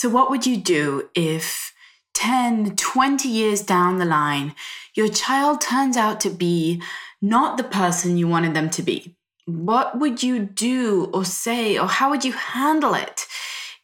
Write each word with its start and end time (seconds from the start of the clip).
So, 0.00 0.08
what 0.08 0.30
would 0.30 0.46
you 0.46 0.56
do 0.56 1.10
if 1.14 1.74
10, 2.14 2.74
20 2.76 3.28
years 3.28 3.60
down 3.60 3.98
the 3.98 4.06
line, 4.06 4.54
your 4.94 5.08
child 5.08 5.60
turns 5.60 5.94
out 5.94 6.20
to 6.20 6.30
be 6.30 6.80
not 7.20 7.58
the 7.58 7.64
person 7.64 8.16
you 8.16 8.26
wanted 8.26 8.54
them 8.54 8.70
to 8.70 8.82
be? 8.82 9.14
What 9.44 9.98
would 9.98 10.22
you 10.22 10.38
do 10.38 11.10
or 11.12 11.26
say, 11.26 11.78
or 11.78 11.86
how 11.86 12.08
would 12.08 12.24
you 12.24 12.32
handle 12.32 12.94
it 12.94 13.26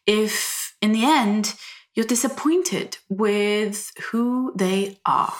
if, 0.07 0.75
in 0.81 0.91
the 0.91 1.05
end, 1.05 1.53
you're 1.93 2.03
disappointed 2.03 2.97
with 3.09 3.91
who 4.09 4.53
they 4.55 4.97
are? 5.05 5.35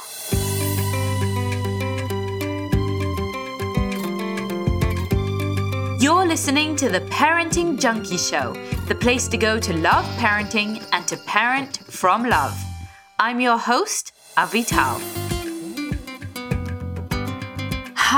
You're 6.00 6.28
listening 6.28 6.76
to 6.76 6.88
the 6.88 7.02
Parenting 7.10 7.80
Junkie 7.80 8.18
Show, 8.18 8.54
the 8.88 8.96
place 8.96 9.28
to 9.28 9.38
go 9.38 9.60
to 9.60 9.74
love 9.78 10.06
parenting 10.18 10.82
and 10.94 11.06
to 11.08 11.18
parent 11.18 11.80
from 11.90 12.24
love. 12.30 12.58
I'm 13.20 13.42
your 13.42 13.58
host, 13.58 14.14
Avital. 14.38 15.27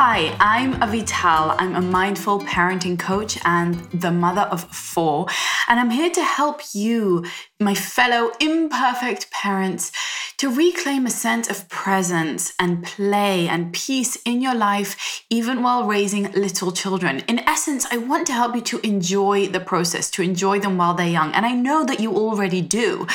Hi, 0.02 0.34
I'm 0.40 0.76
Avital. 0.76 1.58
I'm 1.60 1.76
a 1.76 1.82
mindful 1.82 2.40
parenting 2.40 2.98
coach 2.98 3.38
and 3.44 3.76
the 3.92 4.14
mother 4.14 4.44
of 4.44 4.64
four, 4.74 5.28
and 5.68 5.78
I'm 5.78 5.90
here 5.90 6.10
to 6.10 6.24
help 6.24 6.62
you, 6.74 7.26
my 7.60 7.76
fellow 7.76 8.32
imperfect 8.40 9.30
parents, 9.30 9.92
to 10.40 10.50
reclaim 10.50 11.06
a 11.06 11.10
sense 11.10 11.50
of 11.50 11.68
presence 11.68 12.54
and 12.58 12.82
play 12.86 13.50
and 13.50 13.74
peace 13.74 14.16
in 14.24 14.42
your 14.42 14.56
life, 14.56 15.26
even 15.30 15.62
while 15.62 15.86
raising 15.86 16.32
little 16.32 16.72
children. 16.72 17.20
In 17.28 17.40
essence, 17.40 17.86
I 17.92 17.98
want 17.98 18.26
to 18.28 18.34
help 18.34 18.56
you 18.56 18.62
to 18.62 18.80
enjoy 18.88 19.48
the 19.48 19.60
process, 19.60 20.10
to 20.12 20.22
enjoy 20.22 20.62
them 20.62 20.78
while 20.78 20.94
they're 20.94 21.10
young. 21.10 21.34
And 21.34 21.46
I 21.46 21.52
know 21.52 21.84
that 21.84 22.00
you 22.00 22.16
already 22.16 22.62
do, 22.62 23.06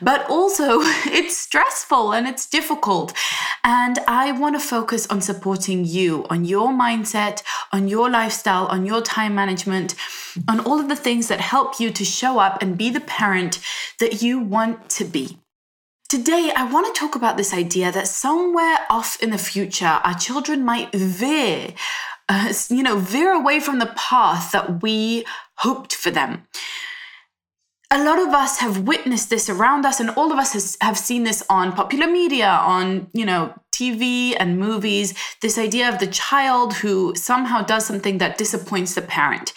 but 0.00 0.30
also 0.30 0.78
it's 1.06 1.36
stressful 1.36 2.12
and 2.12 2.28
it's 2.28 2.46
difficult. 2.46 3.12
And 3.64 3.98
I 4.06 4.30
want 4.30 4.54
to 4.54 4.60
focus 4.60 5.08
on 5.08 5.20
supporting 5.20 5.84
you, 5.84 6.26
on 6.30 6.44
your 6.44 6.68
mindset, 6.70 7.42
on 7.72 7.88
your 7.88 8.10
lifestyle, 8.10 8.66
on 8.66 8.86
your 8.86 9.02
time 9.02 9.34
management, 9.34 9.94
on 10.48 10.60
all 10.60 10.80
of 10.80 10.88
the 10.88 10.96
things 10.96 11.28
that 11.28 11.40
help 11.40 11.80
you 11.80 11.90
to 11.90 12.04
show 12.04 12.38
up 12.38 12.62
and 12.62 12.78
be 12.78 12.90
the 12.90 13.00
parent 13.00 13.60
that 14.00 14.22
you 14.22 14.38
want 14.38 14.88
to 14.90 15.04
be. 15.04 15.38
Today, 16.08 16.50
I 16.56 16.64
want 16.70 16.86
to 16.86 16.98
talk 16.98 17.16
about 17.16 17.36
this 17.36 17.52
idea 17.52 17.92
that 17.92 18.08
somewhere 18.08 18.78
off 18.88 19.22
in 19.22 19.30
the 19.30 19.36
future, 19.36 20.00
our 20.04 20.14
children 20.14 20.64
might 20.64 20.90
veer, 20.94 21.74
uh, 22.30 22.52
you 22.70 22.82
know, 22.82 22.96
veer 22.96 23.30
away 23.30 23.60
from 23.60 23.78
the 23.78 23.92
path 23.94 24.52
that 24.52 24.82
we 24.82 25.26
hoped 25.56 25.94
for 25.94 26.10
them. 26.10 26.46
A 27.90 28.02
lot 28.02 28.18
of 28.18 28.28
us 28.28 28.58
have 28.58 28.86
witnessed 28.86 29.28
this 29.28 29.50
around 29.50 29.84
us, 29.84 30.00
and 30.00 30.08
all 30.10 30.32
of 30.32 30.38
us 30.38 30.54
has, 30.54 30.78
have 30.80 30.96
seen 30.96 31.24
this 31.24 31.42
on 31.50 31.72
popular 31.72 32.06
media, 32.06 32.48
on, 32.48 33.08
you 33.12 33.26
know, 33.26 33.54
TV 33.78 34.34
and 34.38 34.58
movies. 34.58 35.14
This 35.40 35.58
idea 35.58 35.88
of 35.88 35.98
the 35.98 36.06
child 36.06 36.74
who 36.74 37.14
somehow 37.14 37.62
does 37.62 37.86
something 37.86 38.18
that 38.18 38.38
disappoints 38.38 38.94
the 38.94 39.02
parent. 39.02 39.52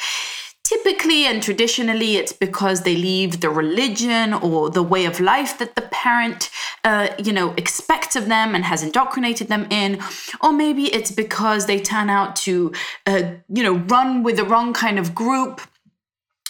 Typically 0.63 1.25
and 1.25 1.43
traditionally, 1.43 2.15
it's 2.15 2.31
because 2.31 2.83
they 2.83 2.95
leave 2.95 3.41
the 3.41 3.49
religion 3.49 4.33
or 4.33 4.69
the 4.69 4.83
way 4.83 5.03
of 5.03 5.19
life 5.19 5.57
that 5.59 5.75
the 5.75 5.81
parent, 5.81 6.49
uh, 6.85 7.09
you 7.17 7.33
know, 7.33 7.53
expects 7.57 8.15
of 8.15 8.27
them 8.27 8.55
and 8.55 8.63
has 8.63 8.81
indoctrinated 8.81 9.49
them 9.49 9.67
in, 9.69 9.99
or 10.39 10.53
maybe 10.53 10.85
it's 10.93 11.11
because 11.11 11.65
they 11.65 11.79
turn 11.79 12.09
out 12.09 12.37
to, 12.37 12.71
uh, 13.05 13.23
you 13.49 13.63
know, 13.63 13.79
run 13.95 14.23
with 14.23 14.37
the 14.37 14.45
wrong 14.45 14.71
kind 14.71 14.97
of 14.97 15.13
group 15.13 15.59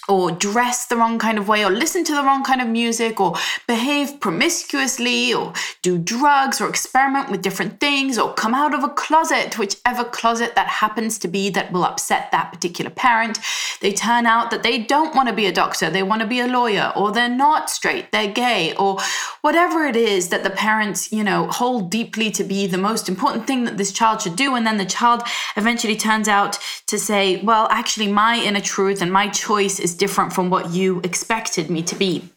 or 0.07 0.31
dress 0.31 0.87
the 0.87 0.97
wrong 0.97 1.19
kind 1.19 1.37
of 1.37 1.47
way, 1.47 1.63
or 1.63 1.71
listen 1.71 2.03
to 2.03 2.13
the 2.13 2.23
wrong 2.23 2.43
kind 2.43 2.61
of 2.61 2.67
music, 2.67 3.19
or 3.19 3.35
behave 3.67 4.19
promiscuously, 4.19 5.33
or 5.33 5.53
do 5.81 5.97
drugs, 5.97 6.59
or 6.59 6.67
experiment 6.69 7.29
with 7.29 7.41
different 7.41 7.79
things, 7.79 8.17
or 8.17 8.33
come 8.33 8.53
out 8.53 8.73
of 8.73 8.83
a 8.83 8.89
closet, 8.89 9.57
whichever 9.57 10.03
closet 10.03 10.55
that 10.55 10.67
happens 10.67 11.17
to 11.19 11.27
be 11.27 11.49
that 11.49 11.71
will 11.71 11.83
upset 11.83 12.31
that 12.31 12.51
particular 12.51 12.91
parent. 12.91 13.39
They 13.81 13.93
turn 13.93 14.25
out 14.25 14.51
that 14.51 14.63
they 14.63 14.79
don't 14.79 15.15
want 15.15 15.29
to 15.29 15.35
be 15.35 15.45
a 15.45 15.51
doctor, 15.51 15.89
they 15.89 16.03
want 16.03 16.21
to 16.21 16.27
be 16.27 16.39
a 16.39 16.47
lawyer, 16.47 16.91
or 16.95 17.11
they're 17.11 17.29
not 17.29 17.69
straight, 17.69 18.11
they're 18.11 18.31
gay, 18.31 18.75
or 18.75 18.97
whatever 19.41 19.85
it 19.85 19.95
is 19.95 20.29
that 20.29 20.43
the 20.43 20.49
parents, 20.49 21.11
you 21.11 21.23
know, 21.23 21.47
hold 21.47 21.89
deeply 21.89 22.31
to 22.31 22.43
be 22.43 22.67
the 22.67 22.77
most 22.77 23.09
important 23.09 23.47
thing 23.47 23.63
that 23.65 23.77
this 23.77 23.91
child 23.91 24.21
should 24.21 24.35
do. 24.35 24.55
And 24.55 24.65
then 24.65 24.77
the 24.77 24.85
child 24.85 25.23
eventually 25.55 25.95
turns 25.95 26.27
out 26.27 26.59
to 26.87 26.99
say, 26.99 27.41
well, 27.43 27.67
actually, 27.71 28.11
my 28.11 28.37
inner 28.37 28.61
truth 28.61 29.01
and 29.01 29.11
my 29.11 29.27
choice 29.27 29.79
is 29.79 29.90
is 29.91 29.97
different 29.97 30.33
from 30.33 30.49
what 30.49 30.71
you 30.71 31.01
expected 31.03 31.69
me 31.69 31.83
to 31.83 31.95
be. 31.95 32.29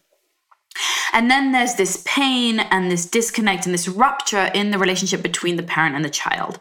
And 1.13 1.31
then 1.31 1.53
there's 1.53 1.75
this 1.75 2.03
pain 2.05 2.59
and 2.59 2.91
this 2.91 3.05
disconnect 3.05 3.65
and 3.65 3.73
this 3.73 3.87
rupture 3.87 4.51
in 4.53 4.71
the 4.71 4.77
relationship 4.77 5.21
between 5.23 5.55
the 5.55 5.63
parent 5.63 5.95
and 5.95 6.03
the 6.03 6.09
child. 6.09 6.59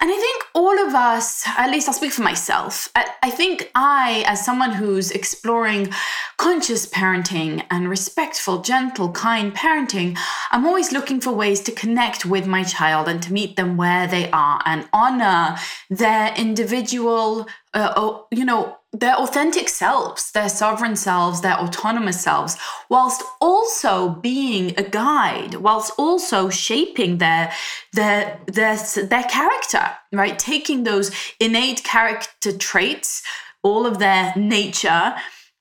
And 0.00 0.10
I 0.10 0.16
think 0.16 0.44
all 0.54 0.78
of 0.86 0.94
us, 0.94 1.46
at 1.46 1.70
least 1.70 1.86
I'll 1.86 1.94
speak 1.94 2.12
for 2.12 2.22
myself, 2.22 2.88
I, 2.94 3.30
think 3.30 3.70
I, 3.74 4.24
as 4.26 4.42
someone 4.42 4.72
who's 4.72 5.10
exploring 5.10 5.92
conscious 6.38 6.86
parenting 6.86 7.62
and 7.70 7.90
respectful, 7.90 8.62
gentle, 8.62 9.12
kind 9.12 9.54
parenting, 9.54 10.16
I'm 10.50 10.64
always 10.64 10.90
looking 10.92 11.20
for 11.20 11.32
ways 11.32 11.60
to 11.62 11.72
connect 11.72 12.24
with 12.24 12.46
my 12.46 12.64
child 12.64 13.06
and 13.06 13.22
to 13.22 13.32
meet 13.34 13.56
them 13.56 13.76
where 13.76 14.06
they 14.06 14.30
are 14.30 14.62
and 14.64 14.88
honor 14.94 15.58
their 15.90 16.32
individual, 16.34 17.46
uh, 17.74 18.20
you 18.30 18.46
know, 18.46 18.79
their 18.92 19.14
authentic 19.16 19.68
selves, 19.68 20.32
their 20.32 20.48
sovereign 20.48 20.96
selves, 20.96 21.40
their 21.40 21.58
autonomous 21.58 22.20
selves, 22.20 22.56
whilst 22.88 23.22
also 23.40 24.08
being 24.08 24.74
a 24.78 24.82
guide, 24.82 25.54
whilst 25.54 25.92
also 25.96 26.48
shaping 26.48 27.18
their 27.18 27.52
their 27.92 28.40
their 28.46 28.76
their 28.76 29.24
character, 29.24 29.90
right? 30.12 30.38
Taking 30.38 30.82
those 30.82 31.12
innate 31.38 31.84
character 31.84 32.56
traits, 32.56 33.22
all 33.62 33.86
of 33.86 34.00
their 34.00 34.34
nature, 34.34 35.14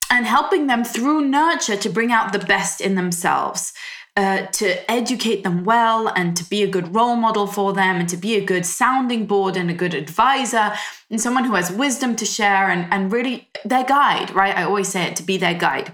and 0.09 0.25
helping 0.25 0.65
them 0.65 0.83
through 0.83 1.21
nurture 1.21 1.77
to 1.77 1.89
bring 1.89 2.11
out 2.11 2.33
the 2.33 2.39
best 2.39 2.81
in 2.81 2.95
themselves. 2.95 3.73
Uh, 4.17 4.47
to 4.47 4.91
educate 4.91 5.43
them 5.43 5.63
well 5.63 6.09
and 6.09 6.35
to 6.35 6.43
be 6.49 6.61
a 6.61 6.67
good 6.67 6.93
role 6.93 7.15
model 7.15 7.47
for 7.47 7.71
them 7.71 7.95
and 8.01 8.09
to 8.09 8.17
be 8.17 8.35
a 8.35 8.43
good 8.43 8.65
sounding 8.65 9.25
board 9.25 9.55
and 9.55 9.69
a 9.69 9.73
good 9.73 9.93
advisor 9.93 10.73
and 11.09 11.21
someone 11.21 11.45
who 11.45 11.53
has 11.53 11.71
wisdom 11.71 12.17
to 12.17 12.25
share 12.25 12.69
and, 12.69 12.91
and 12.91 13.13
really 13.13 13.47
their 13.63 13.85
guide, 13.85 14.29
right? 14.31 14.57
I 14.57 14.63
always 14.63 14.89
say 14.89 15.03
it 15.03 15.15
to 15.17 15.23
be 15.23 15.37
their 15.37 15.53
guide. 15.53 15.93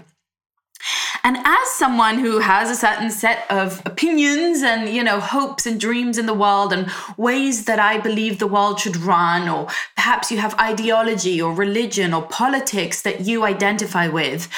And 1.22 1.36
as 1.38 1.70
someone 1.70 2.18
who 2.18 2.38
has 2.38 2.70
a 2.70 2.76
certain 2.76 3.10
set 3.10 3.50
of 3.50 3.82
opinions 3.84 4.62
and, 4.62 4.88
you 4.88 5.02
know, 5.02 5.18
hopes 5.18 5.66
and 5.66 5.80
dreams 5.80 6.18
in 6.18 6.26
the 6.26 6.34
world 6.34 6.72
and 6.72 6.88
ways 7.16 7.64
that 7.64 7.80
I 7.80 7.98
believe 7.98 8.38
the 8.38 8.46
world 8.46 8.78
should 8.78 8.96
run, 8.96 9.48
or 9.48 9.66
perhaps 9.96 10.30
you 10.30 10.38
have 10.38 10.58
ideology 10.60 11.42
or 11.42 11.52
religion 11.52 12.14
or 12.14 12.22
politics 12.22 13.02
that 13.02 13.22
you 13.22 13.44
identify 13.44 14.06
with, 14.06 14.48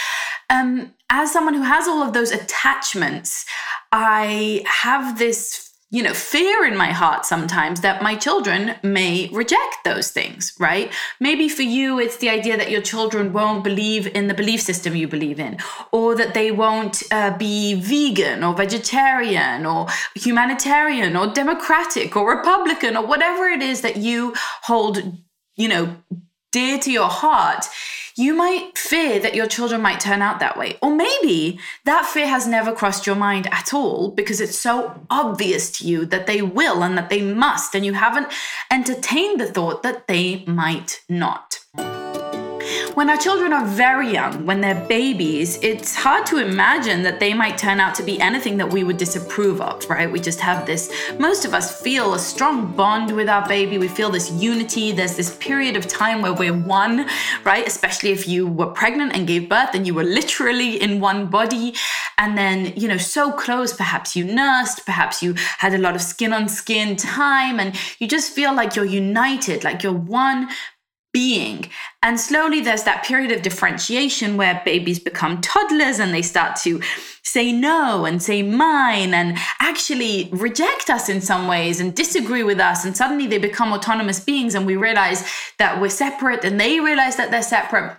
um, 0.50 0.94
as 1.10 1.32
someone 1.32 1.54
who 1.54 1.62
has 1.62 1.86
all 1.86 2.02
of 2.02 2.12
those 2.12 2.30
attachments, 2.30 3.44
I 3.92 4.62
have 4.66 5.18
this 5.18 5.68
you 5.90 6.02
know, 6.02 6.12
fear 6.12 6.66
in 6.66 6.76
my 6.76 6.92
heart 6.92 7.24
sometimes 7.24 7.80
that 7.80 8.02
my 8.02 8.14
children 8.14 8.74
may 8.82 9.30
reject 9.32 9.76
those 9.84 10.10
things, 10.10 10.52
right? 10.60 10.92
Maybe 11.18 11.48
for 11.48 11.62
you, 11.62 11.98
it's 11.98 12.18
the 12.18 12.28
idea 12.28 12.58
that 12.58 12.70
your 12.70 12.82
children 12.82 13.32
won't 13.32 13.64
believe 13.64 14.06
in 14.14 14.28
the 14.28 14.34
belief 14.34 14.60
system 14.60 14.94
you 14.94 15.08
believe 15.08 15.40
in, 15.40 15.56
or 15.90 16.14
that 16.14 16.34
they 16.34 16.50
won't 16.50 17.02
uh, 17.10 17.38
be 17.38 17.74
vegan 17.74 18.44
or 18.44 18.54
vegetarian 18.54 19.64
or 19.64 19.86
humanitarian 20.14 21.16
or 21.16 21.28
democratic 21.28 22.14
or 22.16 22.36
Republican 22.36 22.94
or 22.94 23.06
whatever 23.06 23.46
it 23.46 23.62
is 23.62 23.80
that 23.80 23.96
you 23.96 24.34
hold, 24.64 24.98
you 25.56 25.68
know, 25.68 25.96
dear 26.52 26.78
to 26.80 26.92
your 26.92 27.08
heart 27.08 27.66
you 28.18 28.34
might 28.34 28.76
fear 28.76 29.20
that 29.20 29.34
your 29.34 29.46
children 29.46 29.80
might 29.80 30.00
turn 30.00 30.22
out 30.22 30.40
that 30.40 30.56
way. 30.56 30.76
Or 30.82 30.94
maybe 30.94 31.58
that 31.84 32.04
fear 32.04 32.26
has 32.26 32.46
never 32.46 32.72
crossed 32.72 33.06
your 33.06 33.16
mind 33.16 33.46
at 33.52 33.72
all 33.72 34.10
because 34.10 34.40
it's 34.40 34.58
so 34.58 35.00
obvious 35.08 35.70
to 35.78 35.86
you 35.86 36.04
that 36.06 36.26
they 36.26 36.42
will 36.42 36.82
and 36.82 36.98
that 36.98 37.10
they 37.10 37.22
must, 37.22 37.74
and 37.74 37.86
you 37.86 37.92
haven't 37.94 38.28
entertained 38.70 39.40
the 39.40 39.46
thought 39.46 39.82
that 39.82 40.08
they 40.08 40.44
might 40.46 41.00
not. 41.08 41.60
When 42.98 43.10
our 43.10 43.16
children 43.16 43.52
are 43.52 43.64
very 43.64 44.10
young, 44.10 44.44
when 44.44 44.60
they're 44.60 44.84
babies, 44.86 45.56
it's 45.62 45.94
hard 45.94 46.26
to 46.26 46.38
imagine 46.38 47.04
that 47.04 47.20
they 47.20 47.32
might 47.32 47.56
turn 47.56 47.78
out 47.78 47.94
to 47.94 48.02
be 48.02 48.20
anything 48.20 48.56
that 48.56 48.72
we 48.72 48.82
would 48.82 48.96
disapprove 48.96 49.60
of, 49.60 49.88
right? 49.88 50.10
We 50.10 50.18
just 50.18 50.40
have 50.40 50.66
this, 50.66 50.92
most 51.16 51.44
of 51.44 51.54
us 51.54 51.80
feel 51.80 52.14
a 52.14 52.18
strong 52.18 52.72
bond 52.74 53.14
with 53.14 53.28
our 53.28 53.46
baby. 53.46 53.78
We 53.78 53.86
feel 53.86 54.10
this 54.10 54.32
unity. 54.32 54.90
There's 54.90 55.16
this 55.16 55.36
period 55.36 55.76
of 55.76 55.86
time 55.86 56.22
where 56.22 56.34
we're 56.34 56.52
one, 56.52 57.06
right? 57.44 57.64
Especially 57.64 58.10
if 58.10 58.26
you 58.26 58.48
were 58.48 58.66
pregnant 58.66 59.14
and 59.14 59.28
gave 59.28 59.48
birth 59.48 59.74
and 59.74 59.86
you 59.86 59.94
were 59.94 60.02
literally 60.02 60.82
in 60.82 60.98
one 60.98 61.26
body. 61.26 61.74
And 62.20 62.36
then, 62.36 62.72
you 62.74 62.88
know, 62.88 62.96
so 62.96 63.30
close, 63.30 63.72
perhaps 63.72 64.16
you 64.16 64.24
nursed, 64.24 64.84
perhaps 64.84 65.22
you 65.22 65.34
had 65.58 65.72
a 65.72 65.78
lot 65.78 65.94
of 65.94 66.02
skin 66.02 66.32
on 66.32 66.48
skin 66.48 66.96
time, 66.96 67.60
and 67.60 67.76
you 68.00 68.08
just 68.08 68.32
feel 68.32 68.52
like 68.52 68.74
you're 68.74 68.84
united, 68.84 69.62
like 69.62 69.84
you're 69.84 69.92
one 69.92 70.48
being. 71.18 71.68
And 72.00 72.20
slowly 72.20 72.60
there's 72.60 72.84
that 72.84 73.04
period 73.04 73.32
of 73.32 73.42
differentiation 73.42 74.36
where 74.36 74.62
babies 74.64 75.00
become 75.00 75.40
toddlers 75.40 75.98
and 75.98 76.14
they 76.14 76.22
start 76.22 76.54
to 76.62 76.80
say 77.24 77.50
no 77.50 78.04
and 78.04 78.22
say 78.22 78.40
mine 78.40 79.12
and 79.12 79.36
actually 79.58 80.28
reject 80.30 80.88
us 80.90 81.08
in 81.08 81.20
some 81.20 81.48
ways 81.48 81.80
and 81.80 81.92
disagree 81.92 82.44
with 82.44 82.60
us. 82.60 82.84
And 82.84 82.96
suddenly 82.96 83.26
they 83.26 83.38
become 83.38 83.72
autonomous 83.72 84.20
beings 84.20 84.54
and 84.54 84.64
we 84.64 84.76
realize 84.76 85.28
that 85.58 85.80
we're 85.80 85.88
separate 85.88 86.44
and 86.44 86.60
they 86.60 86.78
realize 86.78 87.16
that 87.16 87.32
they're 87.32 87.42
separate. 87.42 87.96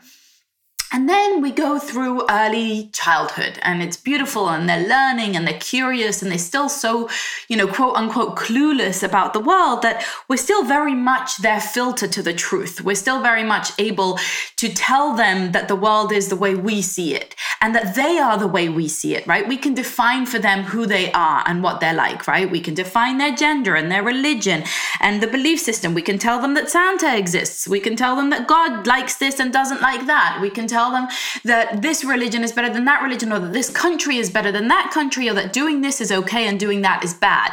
And 0.91 1.07
then 1.07 1.41
we 1.41 1.51
go 1.51 1.77
through 1.77 2.25
early 2.31 2.89
childhood 2.93 3.59
and 3.61 3.83
it's 3.83 3.95
beautiful 3.95 4.49
and 4.49 4.67
they're 4.67 4.87
learning 4.87 5.35
and 5.35 5.45
they're 5.45 5.59
curious 5.59 6.23
and 6.23 6.31
they're 6.31 6.39
still 6.39 6.67
so, 6.67 7.07
you 7.47 7.55
know, 7.55 7.67
quote 7.67 7.95
unquote 7.95 8.35
clueless 8.35 9.03
about 9.03 9.33
the 9.33 9.39
world 9.39 9.83
that 9.83 10.03
we're 10.27 10.37
still 10.37 10.63
very 10.63 10.95
much 10.95 11.37
their 11.37 11.61
filter 11.61 12.07
to 12.07 12.23
the 12.23 12.33
truth. 12.33 12.81
We're 12.81 12.95
still 12.95 13.21
very 13.21 13.43
much 13.43 13.69
able 13.77 14.17
to 14.55 14.69
tell 14.69 15.15
them 15.15 15.51
that 15.51 15.67
the 15.67 15.75
world 15.75 16.11
is 16.11 16.29
the 16.29 16.35
way 16.35 16.55
we 16.55 16.81
see 16.81 17.13
it 17.13 17.35
and 17.61 17.75
that 17.75 17.93
they 17.93 18.17
are 18.17 18.39
the 18.39 18.47
way 18.47 18.67
we 18.67 18.87
see 18.87 19.15
it, 19.15 19.27
right? 19.27 19.47
We 19.47 19.57
can 19.57 19.75
define 19.75 20.25
for 20.25 20.39
them 20.39 20.63
who 20.63 20.87
they 20.87 21.11
are 21.11 21.43
and 21.45 21.61
what 21.61 21.81
they're 21.81 21.93
like, 21.93 22.27
right? 22.27 22.49
We 22.49 22.61
can 22.61 22.73
define 22.73 23.19
their 23.19 23.35
gender 23.35 23.75
and 23.75 23.91
their 23.91 24.03
religion 24.03 24.63
and 24.99 25.21
the 25.21 25.27
belief 25.27 25.59
system. 25.59 25.93
We 25.93 26.01
can 26.01 26.17
tell 26.17 26.41
them 26.41 26.55
that 26.55 26.71
Santa 26.71 27.15
exists. 27.15 27.67
We 27.67 27.79
can 27.79 27.95
tell 27.95 28.15
them 28.15 28.31
that 28.31 28.47
God 28.47 28.87
likes 28.87 29.17
this 29.17 29.39
and 29.39 29.53
doesn't 29.53 29.81
like 29.81 30.07
that. 30.07 30.39
We 30.41 30.49
can 30.49 30.65
tell 30.65 30.78
tell 30.79 30.91
them 30.91 31.07
that 31.43 31.81
this 31.81 32.05
religion 32.05 32.41
is 32.41 32.51
better 32.53 32.71
than 32.75 32.85
that 32.85 33.01
religion, 33.03 33.33
or 33.33 33.39
that 33.39 33.53
this 33.59 33.69
country 33.69 34.15
is 34.23 34.29
better 34.37 34.51
than 34.57 34.67
that 34.75 34.91
country, 34.93 35.27
or 35.29 35.33
that 35.33 35.51
doing 35.51 35.81
this 35.81 35.99
is 35.99 36.09
okay 36.19 36.47
and 36.47 36.57
doing 36.65 36.79
that 36.87 37.03
is 37.03 37.13
bad. 37.13 37.51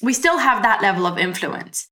We 0.00 0.12
still 0.12 0.38
have 0.38 0.62
that 0.62 0.78
level 0.80 1.04
of 1.10 1.18
influence. 1.18 1.88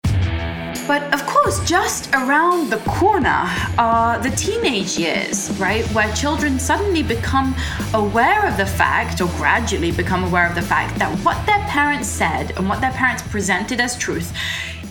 But 0.87 1.03
of 1.17 1.21
course, 1.27 1.57
just 1.69 2.03
around 2.15 2.71
the 2.71 2.79
corner 3.01 3.43
are 3.79 4.19
the 4.27 4.31
teenage 4.31 4.93
years, 4.97 5.51
right? 5.59 5.85
Where 5.97 6.11
children 6.15 6.59
suddenly 6.59 7.03
become 7.03 7.49
aware 7.95 8.43
of 8.51 8.57
the 8.57 8.67
fact, 8.67 9.21
or 9.21 9.29
gradually 9.43 9.93
become 10.03 10.23
aware 10.25 10.47
of 10.51 10.55
the 10.55 10.67
fact, 10.75 10.99
that 11.01 11.11
what 11.25 11.39
their 11.47 11.63
parents 11.79 12.09
said 12.09 12.53
and 12.57 12.69
what 12.69 12.81
their 12.81 12.93
parents 12.93 13.23
presented 13.35 13.79
as 13.81 13.99
truth 13.99 14.33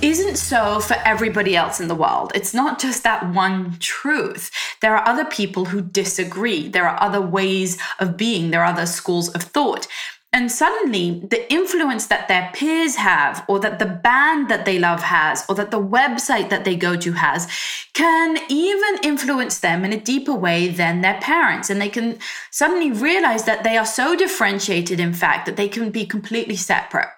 isn't 0.02 0.38
so 0.38 0.80
for 0.80 0.96
everybody 1.06 1.56
else 1.56 1.80
in 1.80 1.88
the 1.88 1.96
world. 1.96 2.32
It's 2.34 2.54
not 2.54 2.80
just 2.80 3.04
that 3.04 3.34
one 3.34 3.78
truth. 3.80 4.52
There 4.82 4.96
are 4.96 5.08
other 5.08 5.26
people 5.26 5.66
who 5.66 5.82
disagree. 5.82 6.70
There 6.70 6.88
are 6.88 7.02
other 7.02 7.22
ways 7.22 7.78
of 8.00 8.16
being. 8.16 8.52
There 8.52 8.62
are 8.62 8.74
other 8.74 8.86
schools 8.86 9.30
of 9.30 9.44
thought. 9.44 9.88
And 10.32 10.52
suddenly, 10.52 11.26
the 11.28 11.52
influence 11.52 12.06
that 12.08 12.28
their 12.28 12.52
peers 12.54 12.98
have, 12.98 13.44
or 13.48 13.60
that 13.62 13.80
the 13.80 13.88
band 13.88 14.48
that 14.50 14.64
they 14.64 14.78
love 14.78 15.02
has, 15.02 15.44
or 15.50 15.56
that 15.56 15.72
the 15.72 15.82
website 15.82 16.50
that 16.50 16.66
they 16.66 16.76
go 16.76 16.96
to 16.96 17.14
has, 17.14 17.48
can 17.94 18.38
even 18.48 19.00
influence 19.04 19.60
them 19.60 19.84
in 19.84 19.92
a 19.92 20.00
deeper 20.00 20.36
way 20.36 20.68
than 20.68 21.02
their 21.02 21.20
parents. 21.20 21.72
And 21.72 21.82
they 21.82 21.90
can 21.90 22.20
suddenly 22.52 22.92
realize 22.92 23.46
that 23.46 23.64
they 23.64 23.76
are 23.76 23.88
so 23.88 24.16
differentiated, 24.16 25.00
in 25.00 25.14
fact, 25.14 25.48
that 25.48 25.58
they 25.58 25.68
can 25.68 25.90
be 25.90 26.06
completely 26.06 26.56
separate. 26.56 27.10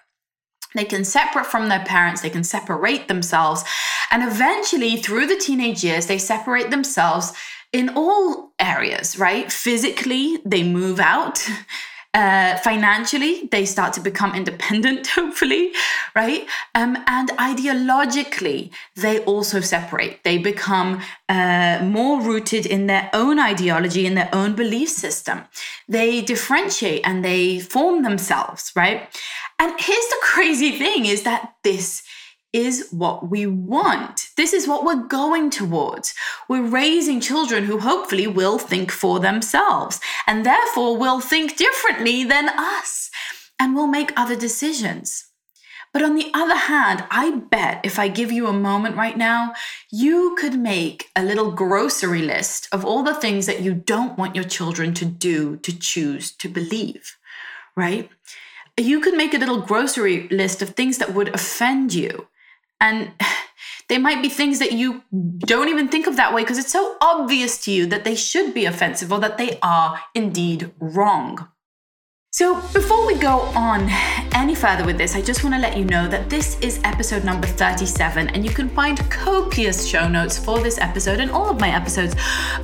They 0.75 0.85
can 0.85 1.03
separate 1.03 1.47
from 1.47 1.69
their 1.69 1.83
parents, 1.83 2.21
they 2.21 2.29
can 2.29 2.44
separate 2.44 3.07
themselves. 3.07 3.63
And 4.09 4.23
eventually, 4.23 4.97
through 4.97 5.27
the 5.27 5.38
teenage 5.38 5.83
years, 5.83 6.07
they 6.07 6.18
separate 6.18 6.69
themselves 6.69 7.33
in 7.71 7.89
all 7.95 8.51
areas, 8.59 9.18
right? 9.18 9.51
Physically, 9.51 10.39
they 10.45 10.63
move 10.63 11.00
out. 11.00 11.47
Uh, 12.13 12.57
financially, 12.57 13.47
they 13.51 13.65
start 13.65 13.94
to 13.94 14.01
become 14.01 14.35
independent, 14.35 15.07
hopefully, 15.15 15.71
right? 16.13 16.45
Um, 16.75 16.97
and 17.07 17.29
ideologically, 17.29 18.69
they 18.97 19.19
also 19.24 19.62
separate. 19.62 20.21
They 20.25 20.38
become 20.38 21.01
uh, 21.29 21.79
more 21.81 22.19
rooted 22.19 22.65
in 22.65 22.88
their 22.88 23.09
own 23.13 23.39
ideology, 23.39 24.06
in 24.06 24.15
their 24.15 24.29
own 24.33 24.56
belief 24.56 24.89
system. 24.89 25.44
They 25.88 26.19
differentiate 26.19 27.01
and 27.06 27.24
they 27.24 27.62
form 27.62 28.03
themselves, 28.03 28.74
right? 28.75 29.07
And 29.61 29.75
here's 29.77 30.07
the 30.07 30.17
crazy 30.23 30.71
thing 30.71 31.05
is 31.05 31.21
that 31.21 31.53
this 31.63 32.01
is 32.51 32.89
what 32.89 33.29
we 33.29 33.45
want. 33.45 34.29
This 34.35 34.53
is 34.53 34.67
what 34.67 34.83
we're 34.83 35.07
going 35.07 35.51
towards. 35.51 36.15
We're 36.49 36.65
raising 36.65 37.21
children 37.21 37.65
who 37.65 37.77
hopefully 37.77 38.25
will 38.25 38.57
think 38.57 38.91
for 38.91 39.19
themselves 39.19 39.99
and 40.25 40.43
therefore 40.43 40.97
will 40.97 41.19
think 41.19 41.57
differently 41.57 42.23
than 42.23 42.49
us 42.49 43.11
and 43.59 43.75
will 43.75 43.85
make 43.85 44.11
other 44.17 44.35
decisions. 44.35 45.27
But 45.93 46.01
on 46.01 46.15
the 46.15 46.31
other 46.33 46.55
hand, 46.55 47.03
I 47.11 47.29
bet 47.51 47.81
if 47.83 47.99
I 47.99 48.07
give 48.07 48.31
you 48.31 48.47
a 48.47 48.53
moment 48.53 48.95
right 48.95 49.15
now, 49.15 49.53
you 49.91 50.35
could 50.39 50.57
make 50.57 51.09
a 51.15 51.23
little 51.23 51.51
grocery 51.51 52.23
list 52.23 52.67
of 52.71 52.83
all 52.83 53.03
the 53.03 53.13
things 53.13 53.45
that 53.45 53.61
you 53.61 53.75
don't 53.75 54.17
want 54.17 54.35
your 54.35 54.43
children 54.43 54.95
to 54.95 55.05
do, 55.05 55.57
to 55.57 55.77
choose, 55.77 56.31
to 56.37 56.49
believe, 56.49 57.15
right? 57.75 58.09
You 58.77 59.00
could 59.01 59.15
make 59.15 59.33
a 59.33 59.38
little 59.38 59.62
grocery 59.62 60.27
list 60.29 60.62
of 60.62 60.69
things 60.69 60.97
that 60.97 61.13
would 61.13 61.33
offend 61.33 61.94
you. 61.94 62.27
And 62.79 63.12
they 63.89 63.97
might 63.97 64.21
be 64.21 64.29
things 64.29 64.59
that 64.59 64.71
you 64.71 65.03
don't 65.39 65.69
even 65.69 65.88
think 65.88 66.07
of 66.07 66.15
that 66.15 66.33
way 66.33 66.44
because 66.44 66.57
it's 66.57 66.71
so 66.71 66.95
obvious 67.01 67.63
to 67.65 67.71
you 67.71 67.85
that 67.88 68.03
they 68.03 68.15
should 68.15 68.53
be 68.53 68.65
offensive 68.65 69.12
or 69.12 69.19
that 69.19 69.38
they 69.38 69.59
are 69.62 70.00
indeed 70.15 70.71
wrong. 70.79 71.47
So, 72.33 72.55
before 72.71 73.05
we 73.05 73.15
go 73.15 73.39
on 73.55 73.89
any 74.33 74.55
further 74.55 74.85
with 74.85 74.97
this, 74.97 75.17
I 75.17 75.21
just 75.21 75.43
want 75.43 75.53
to 75.53 75.59
let 75.59 75.75
you 75.75 75.83
know 75.83 76.07
that 76.07 76.29
this 76.29 76.57
is 76.61 76.79
episode 76.85 77.25
number 77.25 77.45
37, 77.45 78.29
and 78.29 78.45
you 78.45 78.51
can 78.51 78.69
find 78.69 78.97
copious 79.11 79.85
show 79.85 80.07
notes 80.07 80.37
for 80.37 80.61
this 80.61 80.77
episode 80.77 81.19
and 81.19 81.29
all 81.29 81.49
of 81.49 81.59
my 81.59 81.75
episodes 81.75 82.15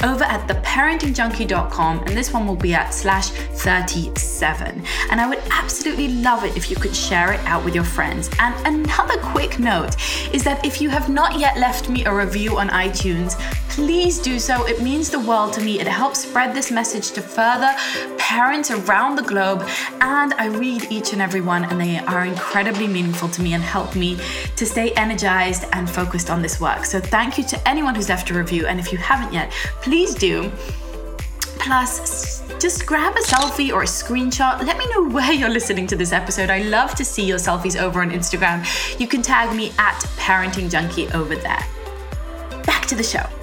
over 0.03 0.23
at 0.23 0.47
theparentingjunkie.com, 0.47 1.99
and 1.99 2.15
this 2.15 2.31
one 2.31 2.47
will 2.47 2.55
be 2.55 2.73
at 2.73 2.93
slash 2.93 3.31
37. 3.31 4.83
And 5.11 5.19
I 5.19 5.27
would 5.27 5.41
absolutely 5.51 6.13
love 6.13 6.45
it 6.45 6.55
if 6.55 6.71
you 6.71 6.77
could 6.77 6.95
share 6.95 7.33
it 7.33 7.41
out 7.41 7.65
with 7.65 7.75
your 7.75 7.83
friends. 7.83 8.29
And 8.39 8.55
another 8.65 9.19
quick 9.19 9.59
note 9.59 9.97
is 10.33 10.45
that 10.45 10.65
if 10.65 10.79
you 10.79 10.89
have 10.89 11.09
not 11.09 11.41
yet 11.41 11.57
left 11.57 11.89
me 11.89 12.05
a 12.05 12.15
review 12.15 12.57
on 12.57 12.69
iTunes, 12.69 13.37
please 13.67 14.17
do 14.17 14.39
so. 14.39 14.65
It 14.65 14.81
means 14.81 15.09
the 15.09 15.19
world 15.19 15.51
to 15.53 15.61
me. 15.61 15.81
It 15.81 15.87
helps 15.87 16.21
spread 16.21 16.55
this 16.55 16.71
message 16.71 17.11
to 17.11 17.21
further 17.21 17.75
parents 18.17 18.71
around 18.71 19.15
the 19.15 19.21
globe. 19.23 19.56
And 20.01 20.33
I 20.33 20.47
read 20.47 20.91
each 20.91 21.13
and 21.13 21.21
every 21.21 21.41
one, 21.41 21.65
and 21.65 21.79
they 21.79 21.99
are 21.99 22.25
incredibly 22.25 22.87
meaningful 22.87 23.29
to 23.29 23.41
me 23.41 23.53
and 23.53 23.63
help 23.63 23.95
me 23.95 24.19
to 24.55 24.65
stay 24.65 24.91
energized 24.93 25.65
and 25.73 25.89
focused 25.89 26.29
on 26.29 26.41
this 26.41 26.59
work. 26.59 26.85
So 26.85 26.99
thank 26.99 27.37
you 27.37 27.43
to 27.45 27.67
anyone 27.67 27.95
who's 27.95 28.09
left 28.09 28.29
a 28.29 28.33
review. 28.33 28.67
And 28.67 28.79
if 28.79 28.91
you 28.91 28.97
haven't 28.97 29.33
yet, 29.33 29.51
please 29.81 30.15
do. 30.15 30.51
Plus, 31.59 32.43
just 32.59 32.85
grab 32.85 33.15
a 33.15 33.19
selfie 33.19 33.73
or 33.73 33.83
a 33.83 33.85
screenshot. 33.85 34.65
Let 34.65 34.77
me 34.77 34.87
know 34.89 35.09
where 35.09 35.33
you're 35.33 35.49
listening 35.49 35.87
to 35.87 35.95
this 35.95 36.11
episode. 36.11 36.49
I 36.49 36.59
love 36.59 36.95
to 36.95 37.05
see 37.05 37.25
your 37.25 37.39
selfies 37.39 37.79
over 37.79 38.01
on 38.01 38.11
Instagram. 38.11 38.65
You 38.99 39.07
can 39.07 39.21
tag 39.21 39.55
me 39.55 39.71
at 39.77 39.99
Parenting 40.17 40.69
Junkie 40.69 41.07
over 41.09 41.35
there. 41.35 41.63
Back 42.63 42.85
to 42.87 42.95
the 42.95 43.03
show 43.03 43.36